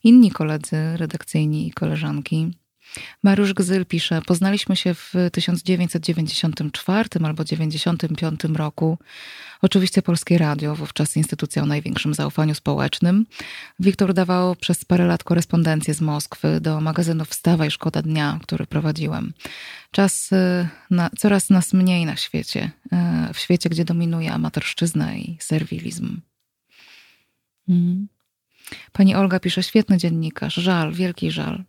[0.03, 2.51] inni koledzy redakcyjni i koleżanki.
[3.23, 8.97] Mariusz Gzyl pisze: Poznaliśmy się w 1994 albo 1995 roku.
[9.61, 13.25] Oczywiście Polskie Radio, wówczas instytucja o największym zaufaniu społecznym.
[13.79, 19.33] Wiktor dawał przez parę lat korespondencję z Moskwy do magazynu Wstawaj Szkoda Dnia, który prowadziłem.
[19.91, 22.71] Czas y, na, coraz nas mniej na świecie,
[23.29, 26.21] y, w świecie, gdzie dominuje amatorszczyzna i serwilizm.
[27.69, 28.07] Mm.
[28.91, 31.63] Pani Olga pisze, świetny dziennikarz, żal, wielki żal.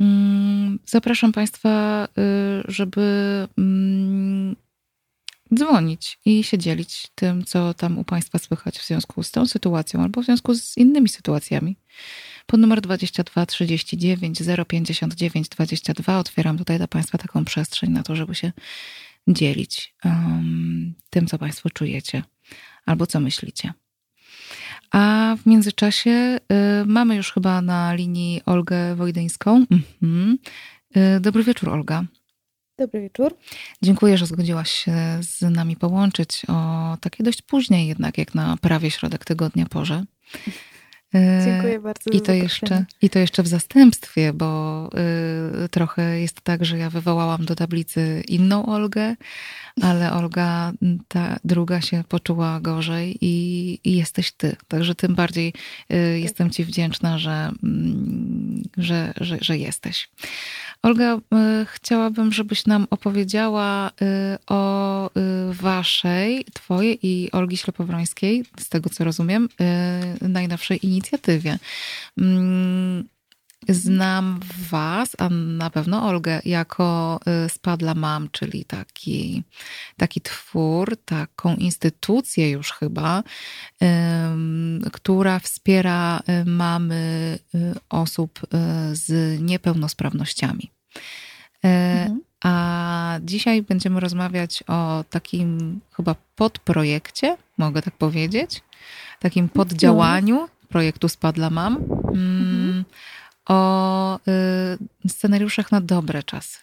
[0.00, 3.02] Mm, zapraszam Państwa, y, żeby
[3.58, 4.56] mm,
[5.54, 10.02] dzwonić i się dzielić tym, co tam u Państwa słychać w związku z tą sytuacją
[10.02, 11.76] albo w związku z innymi sytuacjami.
[12.46, 18.34] Pod numer 22 39 059 22 otwieram tutaj dla Państwa taką przestrzeń na to, żeby
[18.34, 18.52] się
[19.28, 22.22] dzielić um, tym, co Państwo czujecie
[22.86, 23.72] albo co myślicie.
[24.94, 29.66] A w międzyczasie y, mamy już chyba na linii Olgę Wojdyńską.
[29.70, 30.38] Mhm.
[30.96, 32.04] Y, dobry wieczór, Olga.
[32.78, 33.36] Dobry wieczór.
[33.82, 38.90] Dziękuję, że zgodziłaś się z nami połączyć o takiej dość później jednak, jak na prawie
[38.90, 40.04] środek tygodnia porze.
[41.44, 42.10] Dziękuję bardzo.
[42.10, 44.90] I to, jeszcze, I to jeszcze w zastępstwie, bo
[45.64, 49.16] y, trochę jest tak, że ja wywołałam do tablicy inną Olgę,
[49.82, 50.72] ale Olga,
[51.08, 54.56] ta druga się poczuła gorzej i, i jesteś ty.
[54.68, 55.52] Także tym bardziej
[55.92, 57.52] y, jestem ci wdzięczna, że,
[58.78, 60.08] y, że, że, że jesteś.
[60.82, 61.18] Olga, y,
[61.66, 63.92] chciałabym, żebyś nam opowiedziała y,
[64.46, 65.10] o y,
[65.54, 69.48] waszej, twojej i Olgi Ślepowrońskiej, z tego co rozumiem,
[70.20, 71.03] najnowszej inicjatywie.
[72.18, 73.04] Mm,
[73.68, 74.40] znam
[74.70, 79.42] was, a na pewno Olgę, jako Spadla Mam, czyli taki,
[79.96, 83.22] taki twór, taką instytucję już chyba,
[84.92, 87.38] która wspiera mamy
[87.88, 88.40] osób
[88.92, 90.70] z niepełnosprawnościami.
[91.62, 92.20] Mhm.
[92.44, 98.62] A dzisiaj będziemy rozmawiać o takim chyba podprojekcie, mogę tak powiedzieć,
[99.20, 100.48] takim poddziałaniu.
[100.74, 102.84] Projektu Spadla Mam, mhm.
[103.48, 104.18] o
[105.06, 106.58] y, scenariuszach na dobre czasy.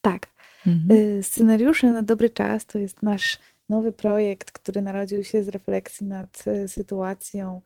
[0.00, 0.26] Tak.
[0.66, 0.98] Mhm.
[1.18, 3.38] Y, scenariusze na dobry czas to jest nasz
[3.68, 7.60] nowy projekt, który narodził się z refleksji nad y, sytuacją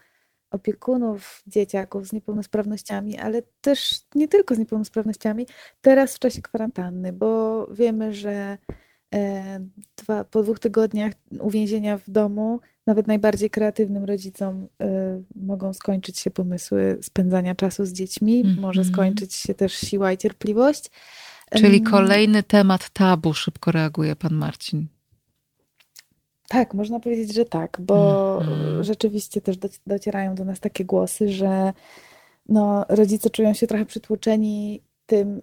[0.51, 5.47] opiekunów dzieciaków z niepełnosprawnościami, ale też nie tylko z niepełnosprawnościami,
[5.81, 8.59] teraz w czasie kwarantanny, bo wiemy, że
[9.97, 14.67] dwa, po dwóch tygodniach uwięzienia w domu nawet najbardziej kreatywnym rodzicom y,
[15.37, 18.61] mogą skończyć się pomysły spędzania czasu z dziećmi, mm -hmm.
[18.61, 20.91] może skończyć się też siła i cierpliwość.
[21.57, 24.87] Czyli kolejny temat tabu, szybko reaguje pan Marcin.
[26.49, 28.85] Tak, można powiedzieć, że tak, bo mm.
[28.85, 29.57] rzeczywiście też
[29.87, 31.73] docierają do nas takie głosy, że
[32.49, 35.43] no, rodzice czują się trochę przytłoczeni tym,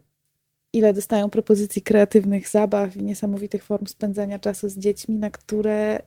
[0.78, 6.02] ile dostają propozycji kreatywnych zabaw i niesamowitych form spędzania czasu z dziećmi, na które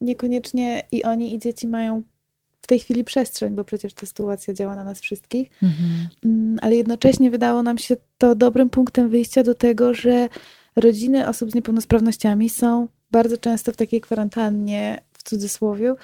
[0.00, 2.02] niekoniecznie i oni, i dzieci mają
[2.62, 5.50] w tej chwili przestrzeń, bo przecież ta sytuacja działa na nas wszystkich.
[6.24, 6.58] Mm.
[6.62, 10.28] Ale jednocześnie wydało nam się to dobrym punktem wyjścia do tego, że
[10.76, 15.94] rodziny osób z niepełnosprawnościami są bardzo często w takiej kwarantannie, w cudzysłowie,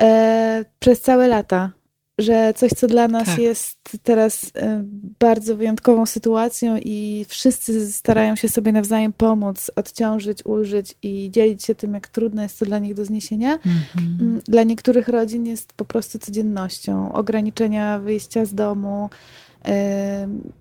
[0.00, 1.72] e, przez całe lata.
[2.18, 3.38] Że coś, co dla nas tak.
[3.38, 4.84] jest teraz e,
[5.20, 11.74] bardzo wyjątkową sytuacją i wszyscy starają się sobie nawzajem pomóc, odciążyć, ulżyć i dzielić się
[11.74, 13.52] tym, jak trudno jest to dla nich do zniesienia.
[13.52, 14.40] Mhm.
[14.48, 17.12] Dla niektórych rodzin jest po prostu codziennością.
[17.12, 19.10] Ograniczenia wyjścia z domu,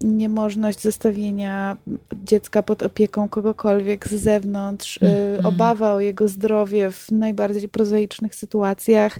[0.01, 1.77] niemożność zostawienia
[2.23, 5.45] dziecka pod opieką kogokolwiek z zewnątrz, mm.
[5.45, 9.19] obawa o jego zdrowie w najbardziej prozaicznych sytuacjach,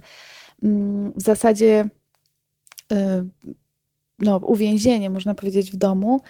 [0.62, 2.03] mm, w zasadzie y,
[4.18, 6.20] no, uwięzienie, można powiedzieć, w domu.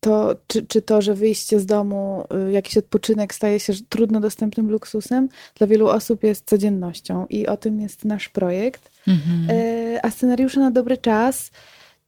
[0.00, 4.70] To, czy, czy to, że wyjście z domu, y, jakiś odpoczynek staje się trudno dostępnym
[4.70, 8.90] luksusem, dla wielu osób jest codziennością i o tym jest nasz projekt.
[9.08, 9.46] Mhm.
[9.50, 11.50] E, a scenariusze na dobry czas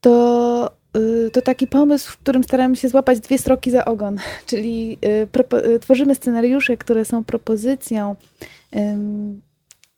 [0.01, 4.17] to, y, to taki pomysł, w którym staramy się złapać dwie stroki za ogon,
[4.49, 4.97] czyli
[5.75, 8.15] y, tworzymy scenariusze, które są propozycją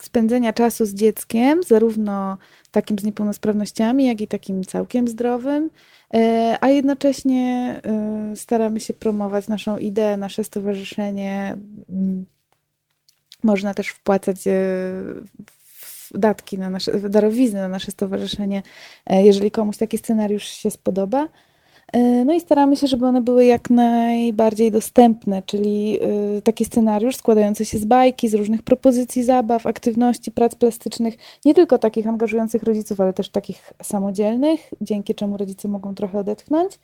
[0.01, 2.37] spędzenia czasu z dzieckiem, zarówno
[2.75, 5.69] takim z niepełnosprawnościami, jak i takim całkiem zdrowym,
[6.13, 7.81] e, a jednocześnie
[8.35, 11.57] staramy się promować naszą ideę, nasze stowarzyszenie.
[11.89, 12.25] Mm,
[13.43, 14.53] można też wpłacać e,
[16.11, 18.63] datki na nasze, darowizny na nasze stowarzyszenie,
[19.05, 21.27] e, jeżeli komuś taki scenariusz się spodoba.
[21.93, 25.99] E, no i staramy się, żeby one były jak najbardziej dostępne, czyli
[26.37, 31.53] e, taki scenariusz składający się z bajki, z różnych propozycji zabaw, aktywności, prac plastycznych, nie
[31.53, 36.79] tylko takich angażujących rodziców, ale też takich samodzielnych, dzięki czemu rodzice mogą trochę odetchnąć.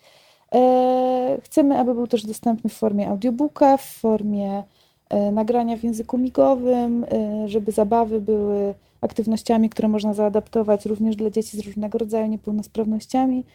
[1.43, 4.63] Chcemy, aby był też dostępny w formie audiobooka, w formie
[5.31, 7.05] nagrania w języku migowym,
[7.45, 13.45] żeby zabawy były aktywnościami, które można zaadaptować również dla dzieci z różnego rodzaju niepełnosprawnościami,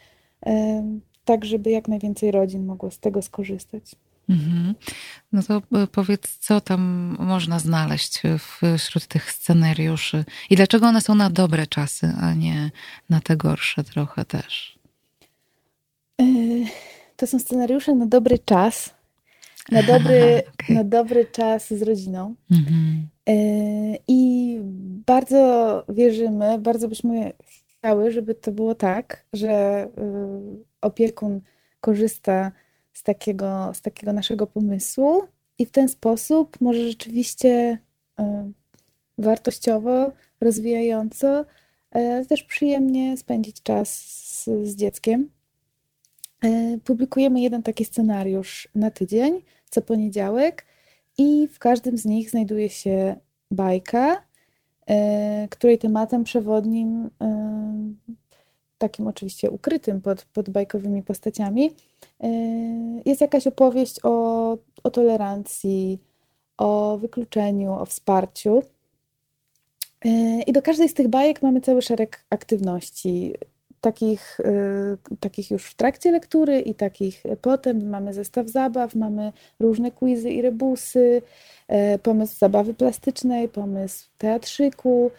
[1.26, 3.96] tak żeby jak najwięcej rodzin mogło z tego skorzystać.
[4.28, 4.74] Mhm.
[5.32, 6.80] No to e, powiedz, co tam
[7.18, 8.22] można znaleźć
[8.78, 12.70] wśród tych scenariuszy i dlaczego one są na dobre czasy, a nie
[13.10, 14.78] na te gorsze trochę też?
[16.20, 16.24] E,
[17.16, 18.94] to są scenariusze na dobry czas,
[19.72, 20.76] na dobry, okay.
[20.76, 22.34] na dobry czas z rodziną.
[22.50, 23.08] Mhm.
[23.28, 23.34] E,
[24.08, 24.58] I
[25.06, 27.32] bardzo wierzymy, bardzo byśmy
[27.86, 29.88] chciały, żeby to było tak, że
[30.80, 31.40] opiekun
[31.80, 32.52] korzysta
[32.92, 35.22] z takiego, z takiego naszego pomysłu
[35.58, 37.78] i w ten sposób może rzeczywiście
[38.18, 38.50] e,
[39.18, 41.44] wartościowo, rozwijająco,
[41.90, 45.30] ale też przyjemnie spędzić czas z, z dzieckiem.
[46.84, 50.64] Publikujemy jeden taki scenariusz na tydzień, co poniedziałek,
[51.18, 53.16] i w każdym z nich znajduje się
[53.50, 54.22] bajka,
[55.50, 57.10] której tematem przewodnim
[58.78, 61.70] takim oczywiście ukrytym pod, pod bajkowymi postaciami,
[62.20, 62.28] e,
[63.04, 65.98] jest jakaś opowieść o, o tolerancji,
[66.58, 68.62] o wykluczeniu, o wsparciu.
[70.04, 73.34] E, I do każdej z tych bajek mamy cały szereg aktywności,
[73.90, 77.88] takich, e, takich już w trakcie lektury i takich potem.
[77.88, 81.22] Mamy zestaw zabaw, mamy różne quizy i rebusy,
[82.02, 85.10] pomysł zabawy plastycznej, pomysł teatrzyku,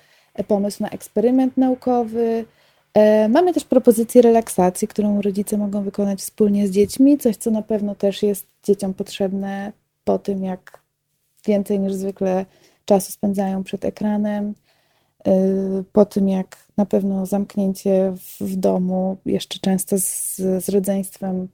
[0.47, 2.45] pomysł na eksperyment naukowy,
[2.97, 7.61] E, mamy też propozycję relaksacji, którą rodzice mogą wykonać wspólnie z dziećmi, coś co na
[7.61, 9.71] pewno też jest dzieciom potrzebne
[10.03, 10.81] po tym, jak
[11.45, 12.45] więcej niż zwykle
[12.85, 14.53] czasu spędzają przed ekranem, e,
[15.91, 21.47] po tym jak na pewno zamknięcie w, domu, jeszcze często z, z rodzeństwem,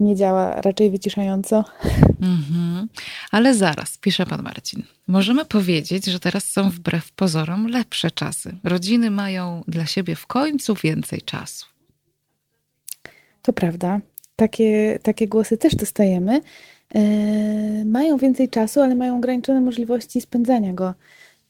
[0.00, 1.64] nie działa raczej wyciszająco.
[2.20, 2.88] Mhm.
[3.30, 4.82] Ale zaraz, pisze pan Marcin.
[5.06, 8.56] Możemy powiedzieć, że teraz są wbrew pozorom lepsze czasy.
[8.64, 11.66] Rodziny mają dla siebie w końcu więcej czasu.
[13.42, 14.00] To prawda.
[14.36, 16.40] Takie, takie głosy też dostajemy.
[16.94, 17.00] E,
[17.84, 20.94] mają więcej czasu, ale mają ograniczone możliwości spędzania go.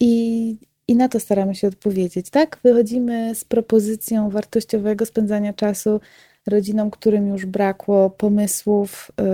[0.01, 0.57] I,
[0.89, 2.31] I na to staramy się odpowiedzieć.
[2.31, 6.01] Tak, wychodzimy z propozycją wartościowego spędzania czasu
[6.47, 9.25] rodzinom, którym już brakło pomysłów, yy,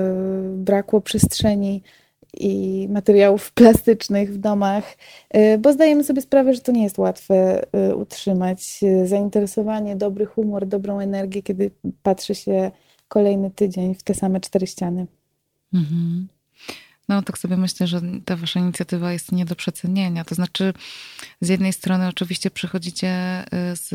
[0.57, 1.83] brakło przestrzeni
[2.35, 4.97] i materiałów plastycznych w domach,
[5.35, 10.67] yy, bo zdajemy sobie sprawę, że to nie jest łatwe yy, utrzymać zainteresowanie, dobry humor,
[10.67, 11.71] dobrą energię, kiedy
[12.03, 12.71] patrzy się
[13.09, 15.07] kolejny tydzień w te same cztery ściany.
[15.75, 16.29] Mhm.
[17.09, 20.25] No, tak sobie myślę, że ta wasza inicjatywa jest nie do przecenienia.
[20.25, 20.73] To znaczy,
[21.41, 23.95] z jednej strony oczywiście przychodzicie y, z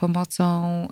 [0.00, 0.88] pomocą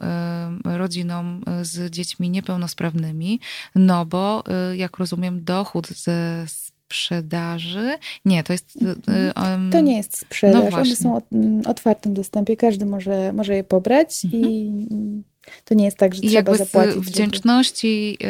[0.66, 3.40] y, rodzinom y, z dziećmi niepełnosprawnymi,
[3.74, 4.44] no bo
[4.74, 7.98] jak rozumiem, dochód ze sprzedaży.
[8.24, 8.78] Nie, to jest.
[9.36, 10.72] Um, to nie jest sprzedaż.
[10.72, 11.20] No One są
[11.62, 12.56] w otwartym dostępie.
[12.56, 14.44] Każdy może, może je pobrać mhm.
[14.44, 14.72] i
[15.64, 17.04] to nie jest tak, że I trzeba zapłacić.
[17.04, 18.26] Z wdzięczności y,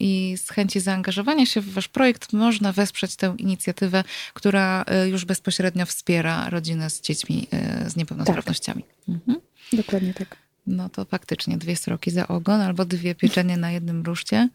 [0.00, 4.04] i z chęci zaangażowania się w wasz projekt można wesprzeć tę inicjatywę,
[4.34, 7.46] która y, już bezpośrednio wspiera rodzinę z dziećmi
[7.86, 8.82] y, z niepełnosprawnościami.
[8.82, 9.08] Tak.
[9.08, 9.40] Mhm.
[9.72, 10.36] Dokładnie tak.
[10.66, 14.48] No to faktycznie dwie sroki za ogon albo dwie pieczenie na jednym ruszcie.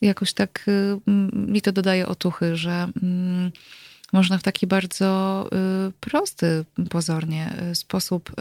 [0.00, 0.66] Jakoś tak
[1.32, 3.52] mi to dodaje otuchy, że mm,
[4.12, 5.48] można w taki bardzo
[5.88, 8.34] y, prosty, pozornie y, sposób y,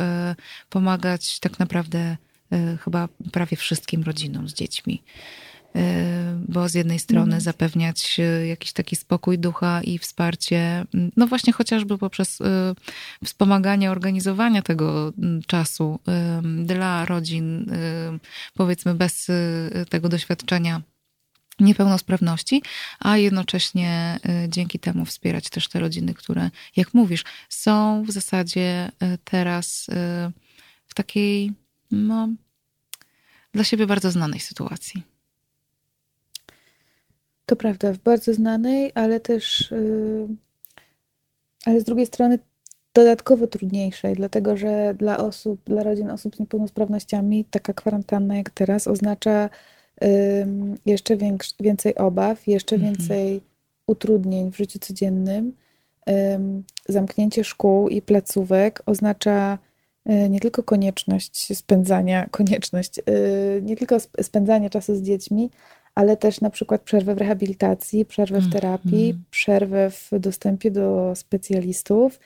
[0.69, 2.17] pomagać tak naprawdę
[2.83, 5.03] chyba prawie wszystkim rodzinom z dziećmi.
[6.47, 7.41] Bo z jednej strony mhm.
[7.41, 10.85] zapewniać jakiś taki spokój ducha i wsparcie,
[11.17, 12.39] no właśnie chociażby poprzez
[13.25, 15.13] wspomaganie organizowania tego
[15.47, 15.99] czasu
[16.65, 17.71] dla rodzin,
[18.53, 19.27] powiedzmy bez
[19.89, 20.81] tego doświadczenia
[21.59, 22.61] niepełnosprawności,
[22.99, 28.91] a jednocześnie y, dzięki temu wspierać też te rodziny, które, jak mówisz, są w zasadzie
[29.03, 29.93] y, teraz y,
[30.87, 31.51] w takiej,
[31.91, 32.29] no,
[33.51, 35.03] dla siebie bardzo znanej sytuacji.
[37.45, 39.73] To prawda, w bardzo znanej, ale też,
[41.65, 42.39] ale z drugiej strony
[42.93, 48.87] dodatkowo trudniejszej, dlatego że dla osób, dla rodzin osób z niepełnosprawnościami taka kwarantanna jak teraz
[48.87, 49.49] oznacza
[50.85, 51.17] jeszcze
[51.59, 52.95] więcej obaw, jeszcze mhm.
[52.95, 53.41] więcej
[53.87, 55.53] utrudnień w życiu codziennym.
[56.89, 59.57] Zamknięcie szkół i placówek oznacza
[60.05, 63.03] e, nie tylko konieczność spędzania, konieczność, e,
[63.61, 65.49] nie tylko spędzania czasu z dziećmi,
[65.95, 69.23] ale też na przykład przerwę w rehabilitacji, przerwę w terapii, mm.
[69.31, 72.19] przerwę w dostępie do specjalistów,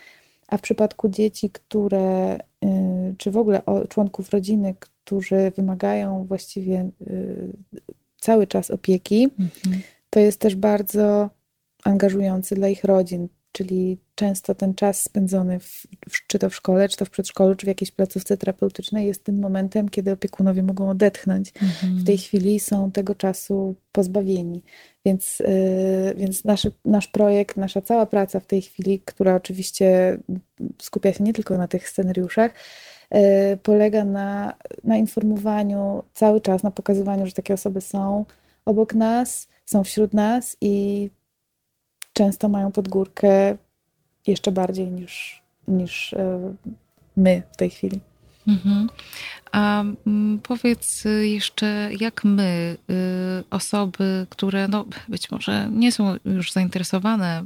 [0.51, 7.53] a w przypadku dzieci, które, y, czy w ogóle członków rodziny, którzy wymagają właściwie y,
[8.17, 9.81] cały czas opieki, mhm.
[10.09, 11.29] to jest też bardzo
[11.83, 13.27] angażujący dla ich rodzin.
[13.51, 15.87] Czyli często ten czas spędzony w,
[16.27, 19.39] czy to w szkole, czy to w przedszkolu, czy w jakiejś placówce terapeutycznej jest tym
[19.39, 21.53] momentem, kiedy opiekunowie mogą odetchnąć.
[21.61, 21.97] Mhm.
[21.97, 24.63] W tej chwili są tego czasu pozbawieni.
[25.05, 30.17] Więc, yy, więc nasz, nasz projekt, nasza cała praca w tej chwili, która oczywiście
[30.81, 32.51] skupia się nie tylko na tych scenariuszach,
[33.11, 33.19] yy,
[33.63, 38.25] polega na, na informowaniu cały czas, na pokazywaniu, że takie osoby są
[38.65, 41.09] obok nas, są wśród nas i
[42.13, 43.57] często mają pod górkę
[44.27, 46.53] jeszcze bardziej niż, niż e,
[47.17, 47.99] my w tej chwili.
[48.47, 48.89] Mhm.
[49.51, 56.51] A mm, powiedz jeszcze, jak my, y, osoby, które no, być może nie są już
[56.51, 57.43] zainteresowane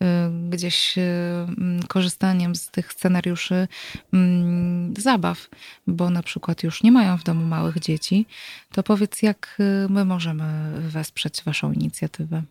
[0.00, 3.68] y, y, gdzieś mm, korzystaniem z tych scenariuszy
[4.12, 5.48] mm, zabaw,
[5.86, 8.26] bo na przykład już nie mają w domu małych dzieci,
[8.72, 9.58] to powiedz, jak
[9.88, 10.44] my możemy
[10.80, 12.42] wesprzeć Waszą inicjatywę?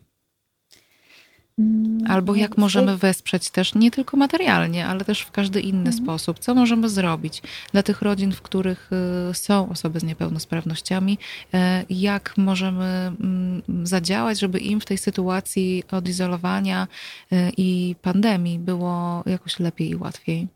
[1.58, 5.96] Mm, Albo jak możemy wesprzeć też nie tylko materialnie, ale też w każdy inny mhm.
[5.96, 6.38] sposób.
[6.38, 7.42] Co możemy zrobić
[7.72, 8.90] dla tych rodzin, w których
[9.30, 11.18] y, są osoby z niepełnosprawnościami?
[11.54, 16.88] E, jak możemy mm, zadziałać, żeby im w tej sytuacji odizolowania
[17.32, 20.48] y, i pandemii było jakoś lepiej i łatwiej?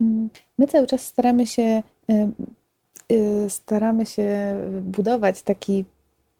[0.00, 0.28] Mm,
[0.58, 1.82] my cały czas staramy się
[3.12, 5.84] y, staramy się budować taki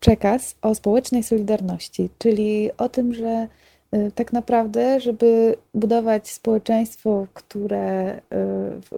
[0.01, 3.49] przekaz o społecznej solidarności, czyli o tym, że
[3.95, 8.21] y, tak naprawdę, żeby budować społeczeństwo, które, y,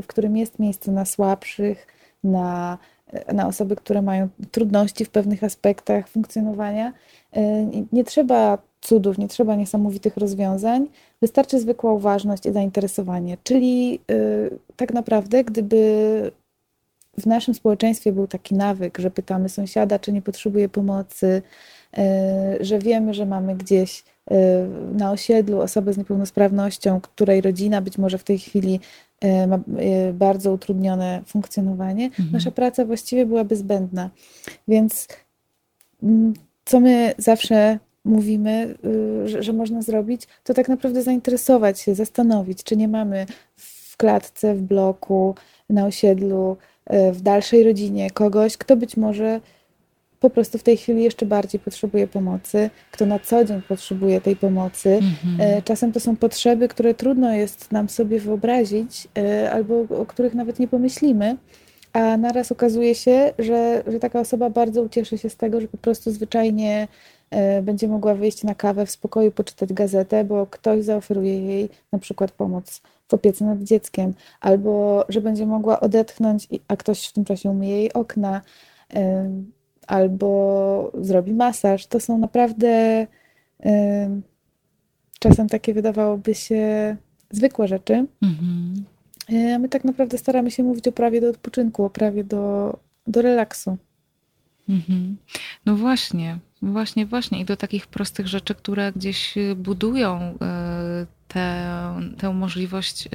[0.03, 1.87] w którym jest miejsce na słabszych,
[2.25, 2.79] na,
[3.31, 6.93] y, na osoby, które mają trudności w pewnych aspektach funkcjonowania,
[7.93, 10.87] nie trzeba cudów, nie trzeba niesamowitych rozwiązań,
[11.23, 13.37] wystarczy zwykła uważność i zainteresowanie.
[13.43, 14.01] Czyli
[14.77, 16.33] tak naprawdę, gdyby
[17.19, 21.43] w naszym społeczeństwie był taki nawyk, że pytamy sąsiada, czy nie potrzebuje pomocy,
[21.99, 24.35] e, że wiemy, że mamy gdzieś e,
[24.95, 28.81] na osiedlu osobę z niepełnosprawnością, której rodzina być może w tej chwili
[29.21, 29.59] e, ma
[30.13, 32.29] bardzo utrudnione funkcjonowanie, mhm.
[32.33, 34.11] nasza praca właściwie byłaby zbędna.
[34.69, 35.09] Więc
[36.03, 38.75] mm, co my zawsze mówimy,
[39.25, 43.97] y, że, że można zrobić, to tak naprawdę zainteresować się, zastanowić, czy nie mamy w
[43.97, 45.35] klatce, w bloku,
[45.71, 46.57] na osiedlu
[47.13, 49.41] w dalszej rodzinie kogoś, kto być może
[50.21, 54.37] po prostu w tej chwili jeszcze bardziej potrzebuje pomocy, kto na co dzień potrzebuje tej
[54.37, 55.01] pomocy.
[55.29, 55.63] Mhm.
[55.63, 60.59] Czasem to są potrzeby, które trudno jest nam sobie wyobrazić, e, albo o których nawet
[60.59, 61.37] nie pomyślimy,
[61.93, 65.79] a naraz okazuje się, że, że taka osoba bardzo ucieszy się z tego, że po
[65.79, 66.89] prostu zwyczajnie
[67.63, 72.33] będzie mogła wyjść na kawę w spokoju, poczytać gazetę, bo ktoś zaoferuje jej na przykład
[72.33, 77.51] pomoc w opiece nad dzieckiem, albo że będzie mogła odetchnąć, a ktoś w tym czasie
[77.51, 78.43] umyje jej okna,
[79.87, 81.87] albo zrobi masaż.
[81.87, 83.07] To są naprawdę
[85.19, 86.97] czasem takie wydawałoby się
[87.31, 88.07] zwykłe rzeczy.
[88.23, 88.85] Mhm.
[89.33, 92.77] E, a my tak naprawdę staramy się mówić o prawie do odpoczynku, o prawie do,
[93.07, 93.77] do relaksu.
[94.69, 95.17] Mhm.
[95.67, 97.41] No właśnie, właśnie, właśnie.
[97.41, 103.11] I do takich prostych rzeczy, które gdzieś budują e, tę, tę możliwość y,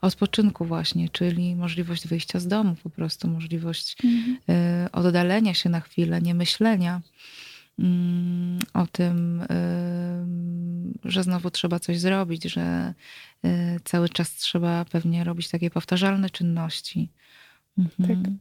[0.00, 4.38] odpoczynku właśnie, czyli możliwość wyjścia z domu po prostu, możliwość mhm.
[4.84, 7.00] Y, oddalenia się na chwilę, nie myślenia
[7.78, 9.46] mm, o tym, y,
[11.10, 12.94] że znowu trzeba coś zrobić, że
[13.84, 17.08] cały czas trzeba pewnie robić takie powtarzalne czynności.
[17.78, 18.22] Mhm.
[18.22, 18.32] Tak.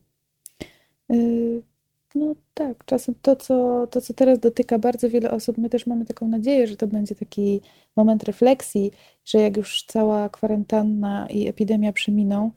[2.16, 6.06] No tak, czasem to co, to, co teraz dotyka bardzo wiele osób, my też mamy
[6.06, 7.62] taką nadzieję, że to będzie taki
[7.96, 8.92] moment refleksji,
[9.26, 12.52] że jak już cała kwarantanna i epidemia przeminą,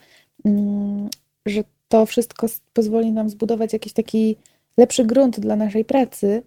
[0.45, 1.09] mm,
[1.47, 4.37] że to wszystko pozwoli nam zbudować jakiś taki
[4.77, 6.43] lepszy grunt dla naszej pracy,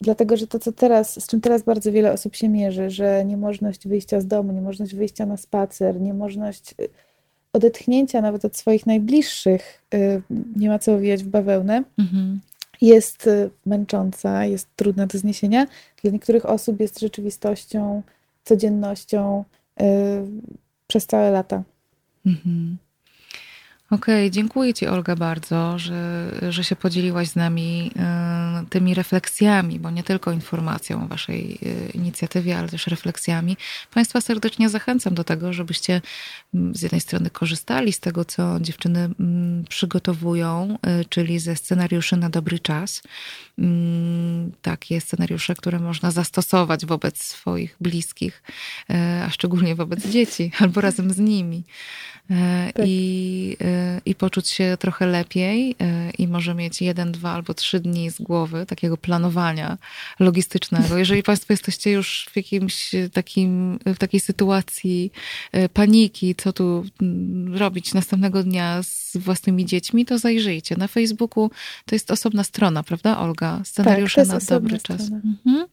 [0.00, 3.88] dlatego że to, co teraz, z czym teraz bardzo wiele osób się mierzy, że niemożność
[3.88, 6.88] wyjścia z domu, niemożność wyjścia na spacer, niemożność y,
[7.52, 10.22] odetchnięcia nawet od swoich najbliższych, y,
[10.56, 12.40] nie ma co owijać w bawełnę, mhm.
[12.80, 15.66] jest y, męcząca, jest trudna do zniesienia.
[16.02, 18.02] Dla niektórych osób jest rzeczywistością,
[18.44, 19.44] codziennością
[19.80, 19.84] y,
[20.86, 21.62] przez całe lata.
[22.26, 22.76] Mhm.
[23.92, 27.90] Okej, okay, dziękuję Ci Olga bardzo, że, że się podzieliłaś z nami
[28.62, 33.56] y, tymi refleksjami, bo nie tylko informacją o Waszej y, inicjatywie, ale też refleksjami.
[33.94, 36.00] Państwa serdecznie zachęcam do tego, żebyście
[36.54, 42.16] mm, z jednej strony korzystali z tego, co dziewczyny mm, przygotowują, y, czyli ze scenariuszy
[42.16, 43.02] na dobry czas.
[43.58, 48.42] Mm, takie scenariusze, które można zastosować wobec swoich bliskich,
[49.26, 51.64] a szczególnie wobec dzieci albo razem z nimi.
[52.74, 52.86] Tak.
[52.86, 53.56] I
[54.06, 55.76] i poczuć się trochę lepiej
[56.18, 59.78] i może mieć jeden, dwa albo trzy dni z głowy takiego planowania
[60.20, 60.98] logistycznego.
[60.98, 65.12] Jeżeli Państwo jesteście już w jakimś takim, w takiej sytuacji
[65.72, 70.76] paniki, co tu mm, robić następnego dnia z własnymi dziećmi, to zajrzyjcie.
[70.76, 71.50] Na Facebooku
[71.86, 73.60] to jest osobna strona, prawda, Olga?
[73.64, 75.00] Scenariusze tak, na dobry czas.
[75.00, 75.66] Mhm.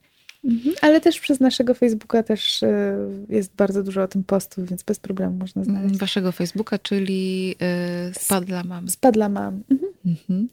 [0.44, 0.76] Mhm.
[0.82, 2.98] Ale też przez naszego Facebooka też e,
[3.30, 5.98] jest bardzo dużo o tym postów, więc bez problemu można znaleźć.
[5.98, 7.56] Waszego Facebooka, czyli yy,
[8.14, 8.90] Spadla Mam.
[8.90, 9.64] Spadla Mam.
[9.72, 9.89] Mhm.
[10.06, 10.48] Mhm.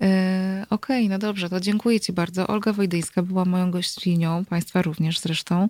[0.00, 2.46] E, okej, okay, no dobrze, to dziękuję Ci bardzo.
[2.46, 5.68] Olga Wojdyjska była moją gościnią, Państwa również zresztą.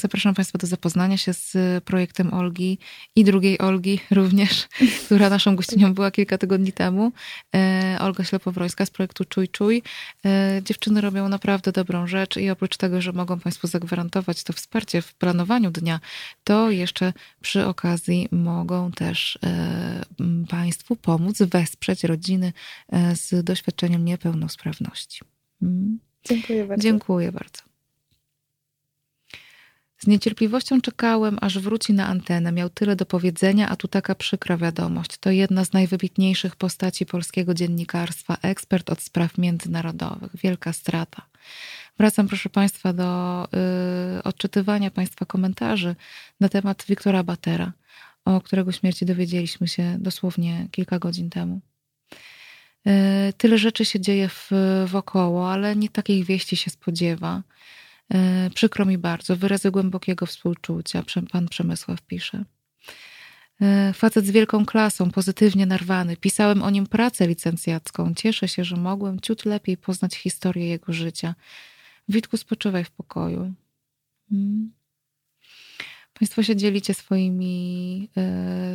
[0.00, 2.78] Zapraszam Państwa do zapoznania się z projektem Olgi
[3.16, 4.68] i drugiej Olgi również,
[5.06, 7.12] która naszą gościnią była kilka tygodni temu.
[7.54, 9.82] E, Olga Ślepowrońska z projektu Czuj Czuj.
[10.24, 15.02] E, dziewczyny robią naprawdę dobrą rzecz i oprócz tego, że mogą Państwu zagwarantować to wsparcie
[15.02, 16.00] w planowaniu dnia,
[16.44, 19.38] to jeszcze przy okazji mogą też
[20.48, 22.52] Państwu pomóc pomóc wesprzeć rodziny
[22.92, 25.20] e, z doświadczeniem niepełnosprawności.
[25.62, 25.98] Mm.
[26.24, 26.82] Dziękuję bardzo.
[26.82, 27.62] Dziękuję bardzo.
[29.98, 32.52] Z niecierpliwością czekałem, aż wróci na antenę.
[32.52, 35.18] Miał tyle do powiedzenia, a tu taka przykra wiadomość.
[35.18, 40.30] To jedna z najwybitniejszych postaci polskiego dziennikarstwa, ekspert od spraw międzynarodowych.
[40.34, 41.22] Wielka strata.
[41.98, 43.48] Wracam, proszę Państwa, do
[44.18, 45.96] y, odczytywania Państwa komentarzy
[46.40, 47.72] na temat Wiktora Batera
[48.36, 51.60] o którego śmierci dowiedzieliśmy się dosłownie kilka godzin temu.
[52.86, 54.50] E, tyle rzeczy się dzieje w,
[54.86, 57.42] wokoło, ale nie takich wieści się spodziewa.
[58.14, 61.02] E, przykro mi bardzo, wyrazy głębokiego współczucia,
[61.32, 62.44] pan Przemysław pisze.
[63.60, 66.16] E, facet z wielką klasą, pozytywnie narwany.
[66.16, 68.14] Pisałem o nim pracę licencjacką.
[68.14, 71.34] Cieszę się, że mogłem ciut lepiej poznać historię jego życia.
[72.08, 73.52] Witku, spoczywaj w pokoju.
[74.30, 74.77] Hmm.
[76.18, 78.08] Państwo się dzielicie swoimi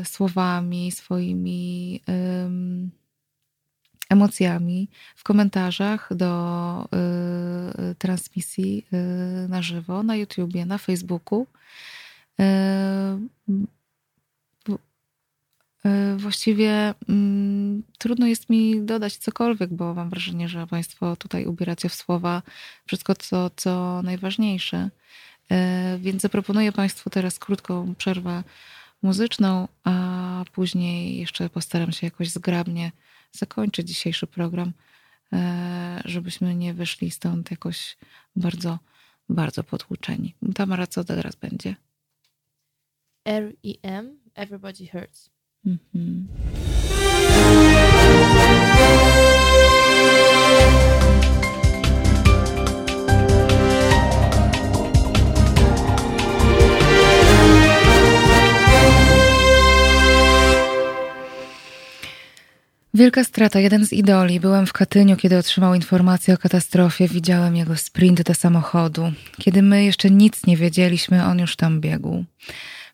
[0.02, 2.90] y, słowami, swoimi y,
[4.10, 6.86] emocjami w komentarzach do
[7.92, 8.86] y, transmisji
[9.50, 11.48] na żywo na YouTubie, na Facebooku.
[16.18, 21.96] Właściwie mm, trudno jest mi dodać cokolwiek, bo mam wrażenie, że Państwo tutaj ubieracie w
[21.96, 22.42] słowa
[22.86, 24.90] wszystko, co, co najważniejsze.
[25.52, 28.44] E, więc zaproponuję Państwu teraz krótką przerwę
[29.02, 32.92] muzyczną, a później jeszcze postaram się jakoś zgrabnie
[33.32, 34.74] zakończyć dzisiejszy program,
[35.34, 37.98] e, żebyśmy nie wyszli stąd jakoś
[38.36, 38.80] bardzo,
[39.30, 40.36] bardzo potłuczeni.
[40.56, 41.76] Tamara, co teraz będzie?
[43.26, 44.20] R.E.M.
[44.36, 45.30] Everybody Hurts.
[45.66, 46.28] Mhm.
[62.96, 64.40] Wielka strata, jeden z idoli.
[64.40, 67.08] Byłem w Katyniu, kiedy otrzymał informację o katastrofie.
[67.08, 69.12] Widziałem jego sprint do samochodu.
[69.38, 72.26] Kiedy my jeszcze nic nie wiedzieliśmy, on już tam biegł.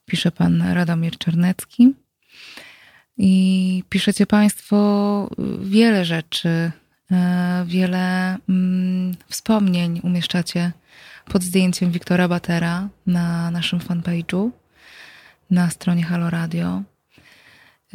[0.05, 1.93] Pisze pan Radomir Czarnecki.
[3.17, 5.29] I piszecie Państwo
[5.61, 6.71] wiele rzeczy,
[7.11, 10.71] e, wiele mm, wspomnień umieszczacie
[11.25, 14.49] pod zdjęciem Wiktora Batera na naszym fanpage'u,
[15.51, 16.83] na stronie Halo Radio.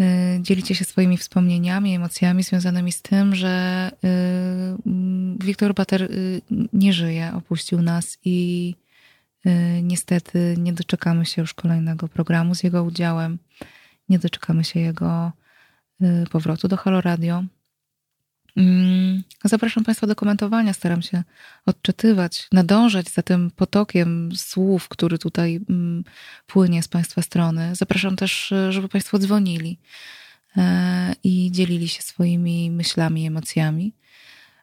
[0.01, 4.09] Y, dzielicie się swoimi wspomnieniami, emocjami związanymi z tym, że y,
[4.86, 6.40] mm, Wiktor Bater y,
[6.72, 8.74] nie żyje, opuścił nas i
[9.82, 13.38] niestety nie doczekamy się już kolejnego programu z jego udziałem.
[14.09, 15.32] Nie doczekamy się jego
[16.30, 17.45] powrotu do Halo Radio.
[18.57, 20.73] Mm, zapraszam Państwa do komentowania.
[20.73, 21.23] Staram się
[21.67, 26.05] odczytywać, nadążać za tym potokiem słów, który tutaj mm,
[26.47, 27.75] płynie z Państwa strony.
[27.75, 29.79] Zapraszam też, żeby Państwo dzwonili
[30.57, 33.95] e, i dzielili się swoimi myślami emocjami.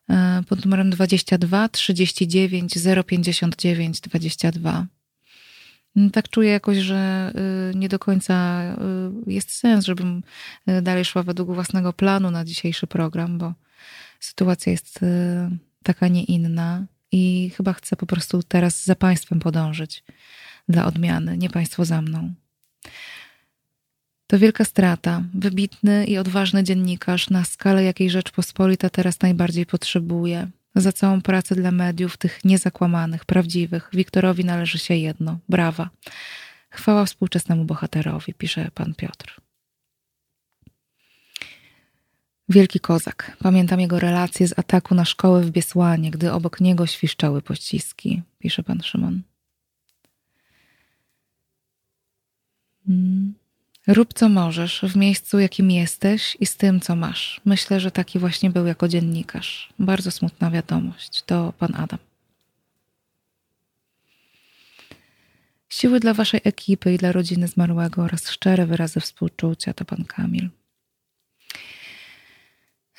[0.09, 2.73] E, pod numerem 22 39
[3.07, 4.87] 059 22.
[6.13, 7.31] Tak czuję jakoś, że
[7.71, 8.63] y, nie do końca
[9.27, 10.23] y, jest sens, żebym
[10.69, 13.53] y, dalej szła według własnego planu na dzisiejszy program, bo
[14.21, 15.07] sytuacja jest y,
[15.83, 20.03] taka, nie inna i chyba chcę po prostu teraz za Państwem podążyć
[20.69, 22.33] dla odmiany, nie Państwo za mną.
[24.27, 25.23] To wielka strata.
[25.33, 30.47] Wybitny i odważny dziennikarz na skalę, jakiej Rzeczpospolita teraz najbardziej potrzebuje.
[30.75, 35.89] Za całą pracę dla mediów, tych niezakłamanych, prawdziwych, Wiktorowi należy się jedno brawa.
[36.69, 39.41] Chwała współczesnemu bohaterowi, pisze pan Piotr.
[42.51, 43.37] Wielki kozak.
[43.39, 48.63] Pamiętam jego relacje z ataku na szkołę w Biesłanie, gdy obok niego świszczały pościski, pisze
[48.63, 49.21] pan Szymon.
[52.87, 53.33] Hmm.
[53.87, 57.41] Rób co możesz w miejscu, jakim jesteś i z tym, co masz.
[57.45, 59.69] Myślę, że taki właśnie był jako dziennikarz.
[59.79, 61.23] Bardzo smutna wiadomość.
[61.25, 61.99] To pan Adam.
[65.69, 70.49] Siły dla waszej ekipy i dla rodziny zmarłego oraz szczere wyrazy współczucia to pan Kamil.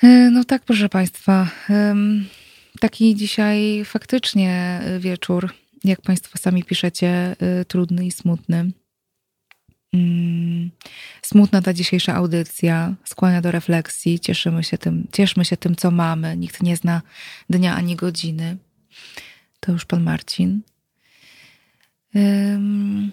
[0.03, 1.49] E, no tak, proszę Państwa.
[2.79, 8.71] Taki dzisiaj faktycznie wieczór, jak Państwo sami piszecie, e, trudny i smutny.
[9.93, 10.71] Mm,
[11.21, 16.37] smutna ta dzisiejsza audycja, skłania do refleksji, cieszymy się tym, cieszmy się tym, co mamy.
[16.37, 17.01] Nikt nie zna
[17.49, 18.57] dnia ani godziny.
[19.59, 20.61] To już pan Marcin.
[22.15, 23.11] Um,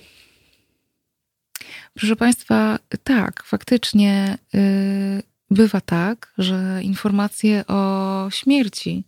[1.95, 9.05] proszę Państwa, tak, faktycznie y, bywa tak, że informacje o śmierci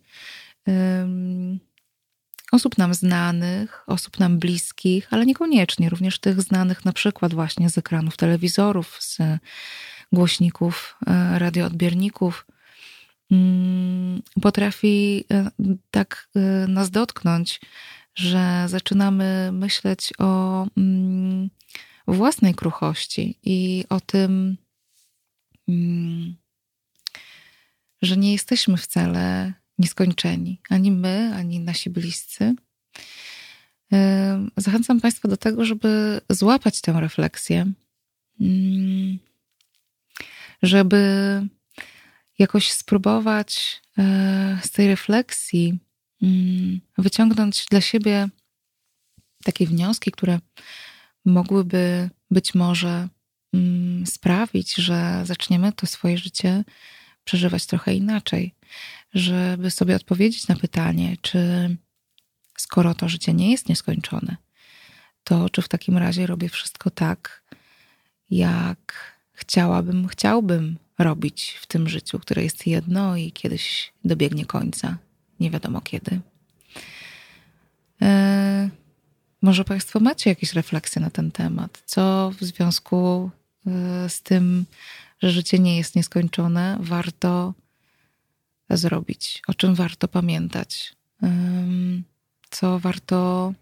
[2.53, 7.77] osób nam znanych, osób nam bliskich, ale niekoniecznie również tych znanych na przykład właśnie z
[7.77, 9.17] ekranów telewizorów, z
[10.11, 12.45] głośników, e, radioodbierników,
[13.31, 15.51] mm, potrafi e,
[15.91, 17.61] tak e, nas dotknąć,
[18.15, 21.49] że zaczynamy myśleć o mm,
[22.07, 24.57] własnej kruchości i o tym,
[28.01, 30.61] że nie jesteśmy wcale nieskończeni.
[30.69, 32.55] Ani my, ani nasi bliscy.
[34.57, 37.71] Zachęcam Państwa do tego, żeby złapać tę refleksję,
[38.41, 39.19] mm,
[40.61, 41.01] żeby
[42.39, 45.79] jakoś spróbować e, z tej refleksji
[46.21, 48.29] mm, wyciągnąć dla siebie
[49.43, 50.39] takie wnioski, które
[51.25, 53.09] mogłyby być może mm,
[54.05, 56.63] sprawić, że zaczniemy to swoje życie
[57.23, 58.55] przeżywać trochę inaczej
[59.13, 61.75] żeby sobie odpowiedzieć na pytanie, czy
[62.57, 64.37] skoro to życie nie jest nieskończone,
[65.23, 67.43] to czy w takim razie robię wszystko tak,
[68.29, 74.97] jak chciałabym, chciałbym robić w tym życiu, które jest jedno i kiedyś dobiegnie końca,
[75.39, 76.19] nie wiadomo kiedy.
[78.01, 78.69] E,
[79.41, 81.83] może Państwo macie jakieś refleksje na ten temat?
[81.85, 83.31] Co w związku
[84.07, 84.65] z tym,
[85.21, 87.53] że życie nie jest nieskończone, warto
[88.69, 90.95] zrobić, o czym warto pamiętać,
[92.49, 93.53] co warto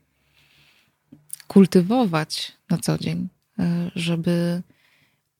[1.47, 3.27] kultywować na co dzień,
[3.59, 4.61] e, żeby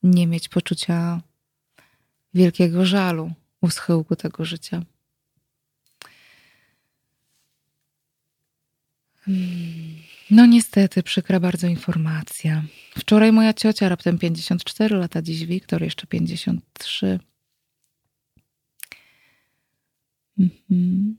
[0.04, 1.22] nie mieć poczucia
[2.34, 3.32] wielkiego żalu
[3.62, 4.82] u schyłku tego życia.
[10.32, 12.64] No niestety, przykra bardzo informacja.
[13.00, 17.20] Wczoraj moja ciocia, raptem 54 lata, dziś Wiktor, jeszcze 53.
[20.40, 21.18] Mhm.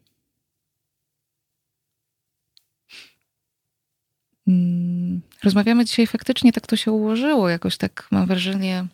[4.48, 7.48] Mm, rozmawiamy dzisiaj faktycznie, tak to się ułożyło.
[7.48, 8.86] Jakoś tak mam wrażenie,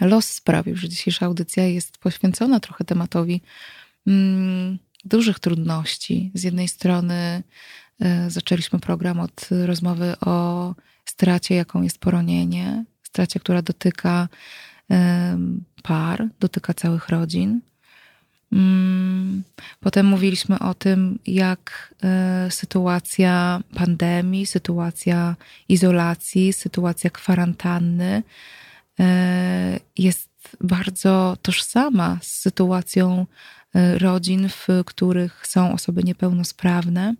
[0.00, 3.40] los sprawił, że dzisiejsza audycja jest poświęcona trochę tematowi
[4.06, 6.30] mm, dużych trudności.
[6.34, 7.42] Z jednej strony
[8.28, 10.74] zaczęliśmy program od rozmowy o
[11.04, 14.28] stracie, jaką jest poronienie, stracie, która dotyka
[15.82, 17.60] par, dotyka całych rodzin.
[18.54, 19.42] Mm,
[19.80, 25.36] potem mówiliśmy o tym, jak e, sytuacja pandemii, sytuacja
[25.68, 28.22] izolacji, sytuacja kwarantanny
[29.00, 30.30] e, jest
[30.60, 33.26] bardzo tożsama z sytuacją
[33.74, 37.14] e, rodzin, w których są osoby niepełnosprawne,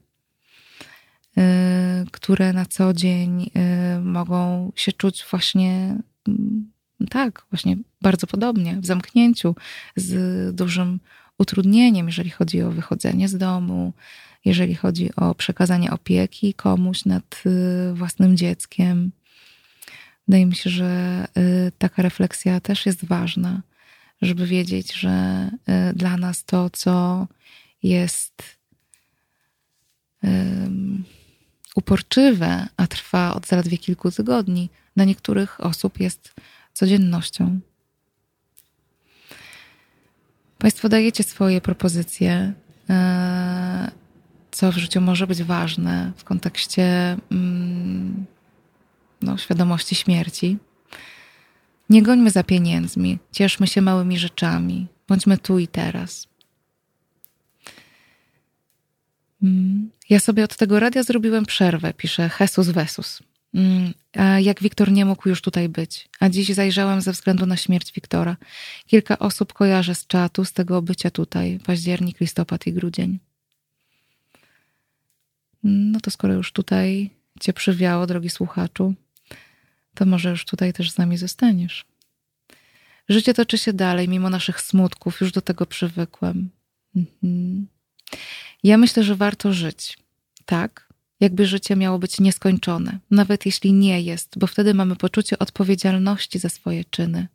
[2.10, 3.50] które na co dzień
[4.02, 5.96] mogą się czuć właśnie
[6.28, 6.70] mm,
[7.10, 9.56] tak, właśnie bardzo podobnie, w zamknięciu,
[9.96, 11.00] z dużym
[11.38, 13.92] utrudnieniem, jeżeli chodzi o wychodzenie z domu,
[14.44, 19.12] jeżeli chodzi o przekazanie opieki komuś nad y, własnym dzieckiem.
[20.28, 23.62] Wydaje mi się, że y, taka refleksja też jest ważna,
[24.22, 25.50] żeby wiedzieć, że
[25.90, 27.26] y, dla nas to, co
[27.82, 28.42] jest
[31.74, 36.34] uporczywe, a trwa od zaledwie kilku tygodni, dla niektórych osób jest
[36.72, 37.60] codziennością.
[40.58, 42.52] Państwo dajecie swoje propozycje,
[42.90, 43.90] e,
[44.50, 48.26] co w życiu może być ważne w kontekście mm,
[49.22, 50.58] no, świadomości śmierci.
[51.90, 56.28] Nie gońmy za pieniędzmi, cieszmy się małymi rzeczami, bądźmy tu i teraz.
[59.42, 63.22] Mm, ja sobie od tego radia zrobiłem przerwę, pisze Jesus Vesus.
[63.54, 63.92] Mm,
[64.40, 66.08] jak Wiktor nie mógł już tutaj być.
[66.20, 68.36] A dziś zajrzałem ze względu na śmierć Wiktora.
[68.86, 71.60] Kilka osób kojarzę z czatu, z tego bycia tutaj.
[71.66, 73.18] Październik, listopad i grudzień.
[75.62, 77.10] No to skoro już tutaj
[77.40, 78.94] cię przywiało, drogi słuchaczu,
[79.94, 81.84] to może już tutaj też z nami zostaniesz.
[83.08, 86.50] Życie toczy się dalej, mimo naszych smutków, już do tego przywykłem.
[86.96, 87.66] Mhm.
[88.62, 89.98] Ja myślę, że warto żyć.
[90.46, 96.38] Tak, jakby życie miało być nieskończone, nawet jeśli nie jest, bo wtedy mamy poczucie odpowiedzialności
[96.38, 97.28] za swoje czyny.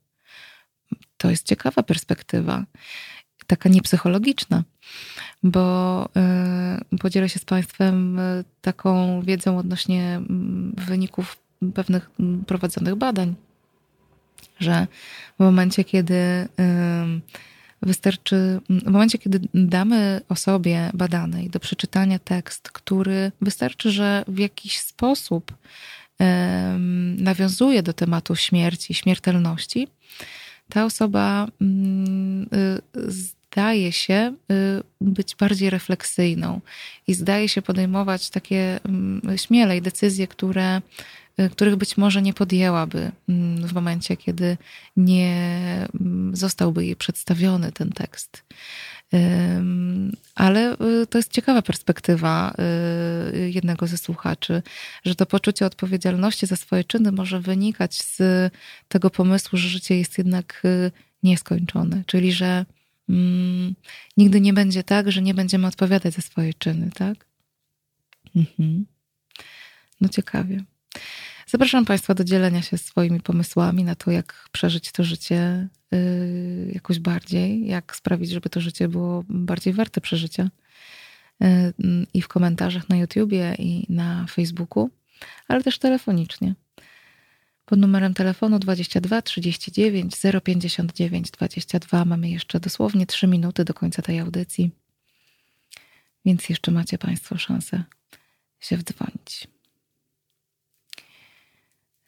[1.17, 2.65] To jest ciekawa perspektywa,
[3.47, 4.63] taka niepsychologiczna,
[5.43, 6.09] bo
[6.99, 10.21] podzielę się z Państwem yy, taką wiedzą odnośnie
[10.77, 11.37] yy, wyników
[11.73, 12.09] pewnych
[12.47, 13.35] prowadzonych badań,
[14.59, 14.87] że
[15.39, 16.47] w momencie, kiedy
[17.81, 24.79] wystarczy, w momencie, kiedy damy osobie badanej do przeczytania tekst, który wystarczy, że w jakiś
[24.79, 25.53] sposób
[27.17, 29.87] nawiązuje do tematu śmierci, śmiertelności,
[30.69, 36.61] ta osoba y, zdaje się y, być bardziej refleksyjną
[37.07, 38.79] i zdaje się podejmować takie
[39.35, 40.81] śmielej decyzje, które
[41.51, 44.57] których być może nie podjęłaby mm, w momencie, kiedy
[44.97, 45.35] nie
[45.99, 48.43] mm, zostałby jej przedstawiony ten tekst.
[50.35, 52.53] Ale y, to jest ciekawa perspektywa
[53.33, 54.63] y, jednego ze słuchaczy,
[55.05, 58.21] że to poczucie odpowiedzialności za swoje czyny może wynikać z
[58.87, 60.63] tego pomysłu, że życie jest jednak
[61.23, 62.65] nieskończone, czyli że
[63.09, 63.75] mm,
[64.17, 67.25] nigdy nie będzie tak, że nie będziemy odpowiadać za swoje czyny, tak?
[68.35, 68.85] Mhm.
[70.01, 70.63] No ciekawie.
[71.51, 76.99] Zapraszam Państwa do dzielenia się swoimi pomysłami na to, jak przeżyć to życie yy, jakoś
[76.99, 80.49] bardziej, jak sprawić, żeby to życie było bardziej warte przeżycia.
[81.39, 81.47] Yy,
[82.13, 84.89] I w komentarzach na YouTubie, i na Facebooku,
[85.47, 86.55] ale też telefonicznie.
[87.65, 94.19] Pod numerem telefonu 22 39 059 22 mamy jeszcze dosłownie 3 minuty do końca tej
[94.19, 94.71] audycji,
[96.25, 97.83] więc jeszcze macie Państwo szansę
[98.59, 99.58] się wdzwonić.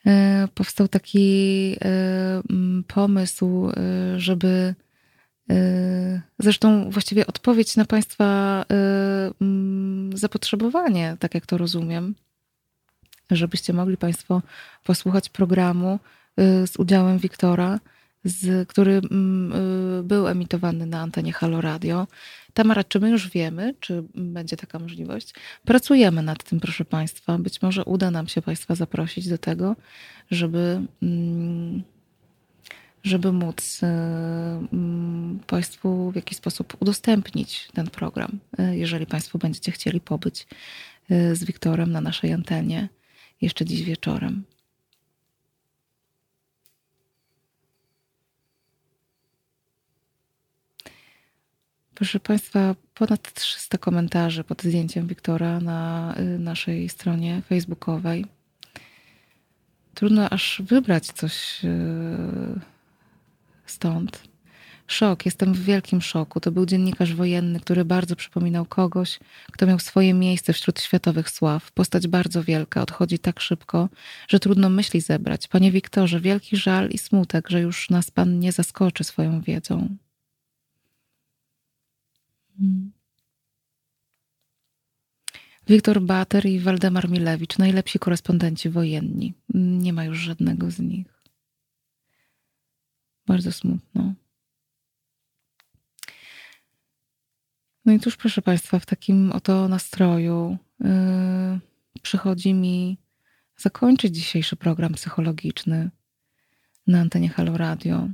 [0.07, 2.41] E, powstał taki e,
[2.87, 4.75] pomysł, e, żeby
[6.39, 8.65] zresztą właściwie odpowiedź na Państwa
[10.13, 12.15] zapotrzebowanie, tak jak to rozumiem,
[13.31, 14.41] żebyście mogli Państwo
[14.83, 15.99] posłuchać programu
[16.37, 17.79] z udziałem Wiktora,
[18.23, 19.01] z, który
[20.03, 22.07] był emitowany na antenie Halo Radio.
[22.53, 25.33] Tamara, czy my już wiemy, czy będzie taka możliwość?
[25.65, 27.37] Pracujemy nad tym, proszę Państwa.
[27.37, 29.75] Być może uda nam się Państwa zaprosić do tego,
[30.31, 31.83] żeby, mm,
[33.03, 33.87] żeby móc e,
[34.73, 40.47] mm, Państwu w jakiś sposób udostępnić ten program, e, jeżeli Państwo będziecie chcieli pobyć
[41.09, 42.89] e, z Wiktorem na naszej antenie
[43.41, 44.43] jeszcze dziś wieczorem.
[52.01, 58.25] Proszę Państwa, ponad 300 komentarzy pod zdjęciem Wiktora na y, naszej stronie facebookowej.
[59.93, 61.67] Trudno aż wybrać coś y,
[63.65, 64.23] stąd.
[64.87, 66.39] Szok, jestem w wielkim szoku.
[66.39, 69.19] To był dziennikarz wojenny, który bardzo przypominał kogoś,
[69.51, 71.71] kto miał swoje miejsce wśród światowych sław.
[71.71, 73.89] Postać bardzo wielka, odchodzi tak szybko,
[74.27, 75.47] że trudno myśli zebrać.
[75.47, 79.97] Panie Wiktorze, wielki żal i smutek, że już nas pan nie zaskoczy swoją wiedzą.
[85.67, 89.33] Wiktor Bater i Waldemar Milewicz, najlepsi korespondenci wojenni.
[89.53, 91.23] Nie ma już żadnego z nich.
[93.27, 94.13] Bardzo smutno.
[97.85, 100.89] No i tuż, proszę Państwa, w takim oto nastroju yy,
[102.01, 102.97] przychodzi mi
[103.57, 105.89] zakończyć dzisiejszy program psychologiczny
[106.87, 108.09] na antenie Halo Radio.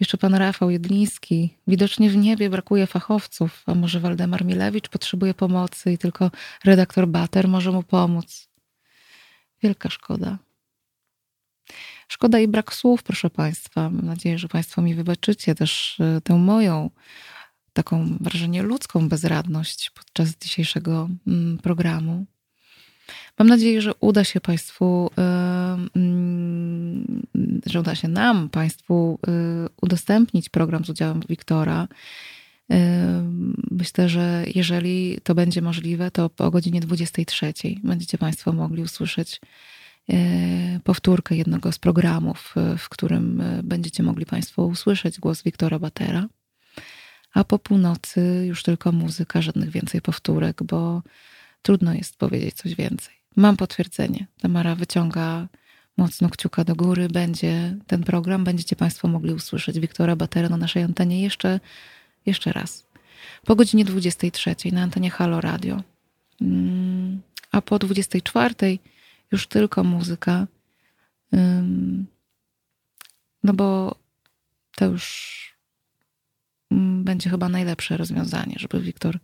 [0.00, 1.54] Jeszcze pan Rafał Jedliński.
[1.66, 6.30] Widocznie w niebie brakuje fachowców, a może Waldemar Milewicz potrzebuje pomocy i tylko
[6.64, 8.48] redaktor Bater może mu pomóc.
[9.62, 10.38] Wielka szkoda.
[12.08, 13.90] Szkoda i brak słów, proszę Państwa.
[13.90, 16.90] Mam nadzieję, że Państwo mi wybaczycie też e, tę moją
[17.72, 22.26] taką wrażenie ludzką bezradność podczas dzisiejszego mm, programu.
[23.38, 25.10] Mam nadzieję, że uda się Państwu,
[27.66, 29.30] że uda się nam, Państwu y,
[29.82, 31.88] udostępnić program z udziałem Wiktora.
[33.70, 37.52] Myślę, że jeżeli to będzie możliwe, to o godzinie 23
[37.84, 39.40] będziecie Państwo mogli usłyszeć
[40.84, 46.28] powtórkę jednego z programów, w którym będziecie mogli Państwo usłyszeć głos Wiktora Batera.
[47.34, 51.02] A po północy już tylko muzyka, żadnych więcej powtórek, bo
[51.68, 53.14] trudno jest powiedzieć coś więcej.
[53.36, 54.26] Mam potwierdzenie.
[54.40, 55.48] Tamara wyciąga
[55.96, 57.08] mocno kciuka do góry.
[57.08, 61.60] Będzie ten program, będziecie Państwo mogli usłyszeć Wiktora Batera na naszej antenie jeszcze,
[62.26, 62.86] jeszcze raz.
[63.44, 65.82] Po godzinie 23 na antenie Halo Radio.
[66.40, 67.20] Mm,
[67.52, 68.78] a po 24
[69.32, 70.46] już tylko muzyka
[73.42, 73.94] No bo
[74.76, 75.36] to już
[76.70, 79.18] mm, będzie chyba najlepsze rozwiązanie, żeby Wiktor,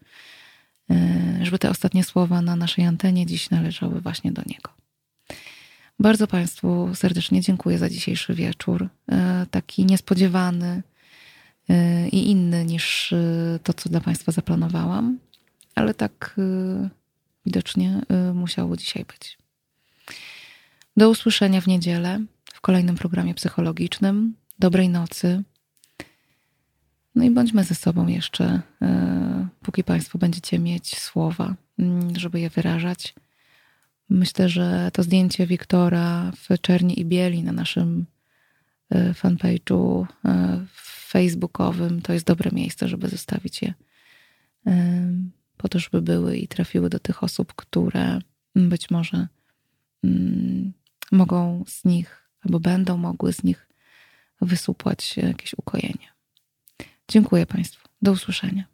[1.43, 4.71] żeby te ostatnie słowa na naszej antenie dziś należały właśnie do niego.
[5.99, 8.83] Bardzo Państwu serdecznie dziękuję za dzisiejszy wieczór.
[8.83, 9.17] Y,
[9.51, 10.83] taki niespodziewany
[11.71, 13.15] y, i inny niż
[13.63, 15.19] to, co dla Państwa zaplanowałam,
[15.75, 16.37] ale tak
[17.47, 18.03] widocznie
[18.35, 19.39] musiało dzisiaj być.
[20.97, 22.21] Do usłyszenia w niedzielę
[22.55, 24.37] w kolejnym programie psychologicznym.
[24.59, 25.43] Dobrej nocy.
[27.15, 32.51] No i bądźmy ze sobą jeszcze, e, póki Państwo będziecie mieć słowa, mm, żeby je
[32.51, 33.15] wyrażać.
[34.09, 38.07] Myślę, że to zdjęcie Wiktora w czerni i bieli na naszym
[38.91, 40.65] e, fanpage'u e,
[41.09, 43.75] facebookowym to jest dobre miejsce, żeby zostawić je
[45.57, 48.19] po to, żeby były i trafiły do tych osób, które
[48.55, 49.29] być może
[50.05, 50.73] mm,
[51.13, 53.69] mogą z nich albo będą mogły z nich
[54.41, 56.14] wysupłać jakieś ukojenie.
[57.09, 57.89] Dziękuję Państwu.
[58.03, 58.65] Do usłyszenia.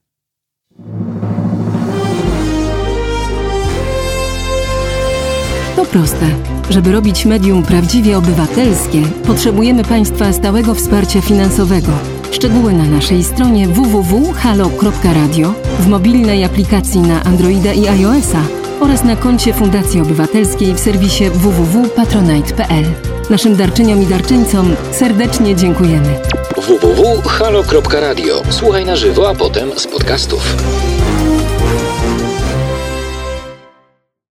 [5.77, 6.27] To proste.
[6.71, 11.93] Żeby robić medium prawdziwie obywatelskie, potrzebujemy Państwa stałego wsparcia finansowego.
[12.31, 18.43] Szczegóły na naszej stronie www.halo.radio, w mobilnej aplikacji na Androida i iOS-a
[18.81, 22.85] oraz na koncie Fundacji Obywatelskiej w serwisie www.patronite.pl.
[23.31, 26.21] Naszym darczyniom i darczyńcom serdecznie dziękujemy.
[26.61, 28.43] www.halo.radio.
[28.51, 30.57] Słuchaj na żywo, a potem z podcastów.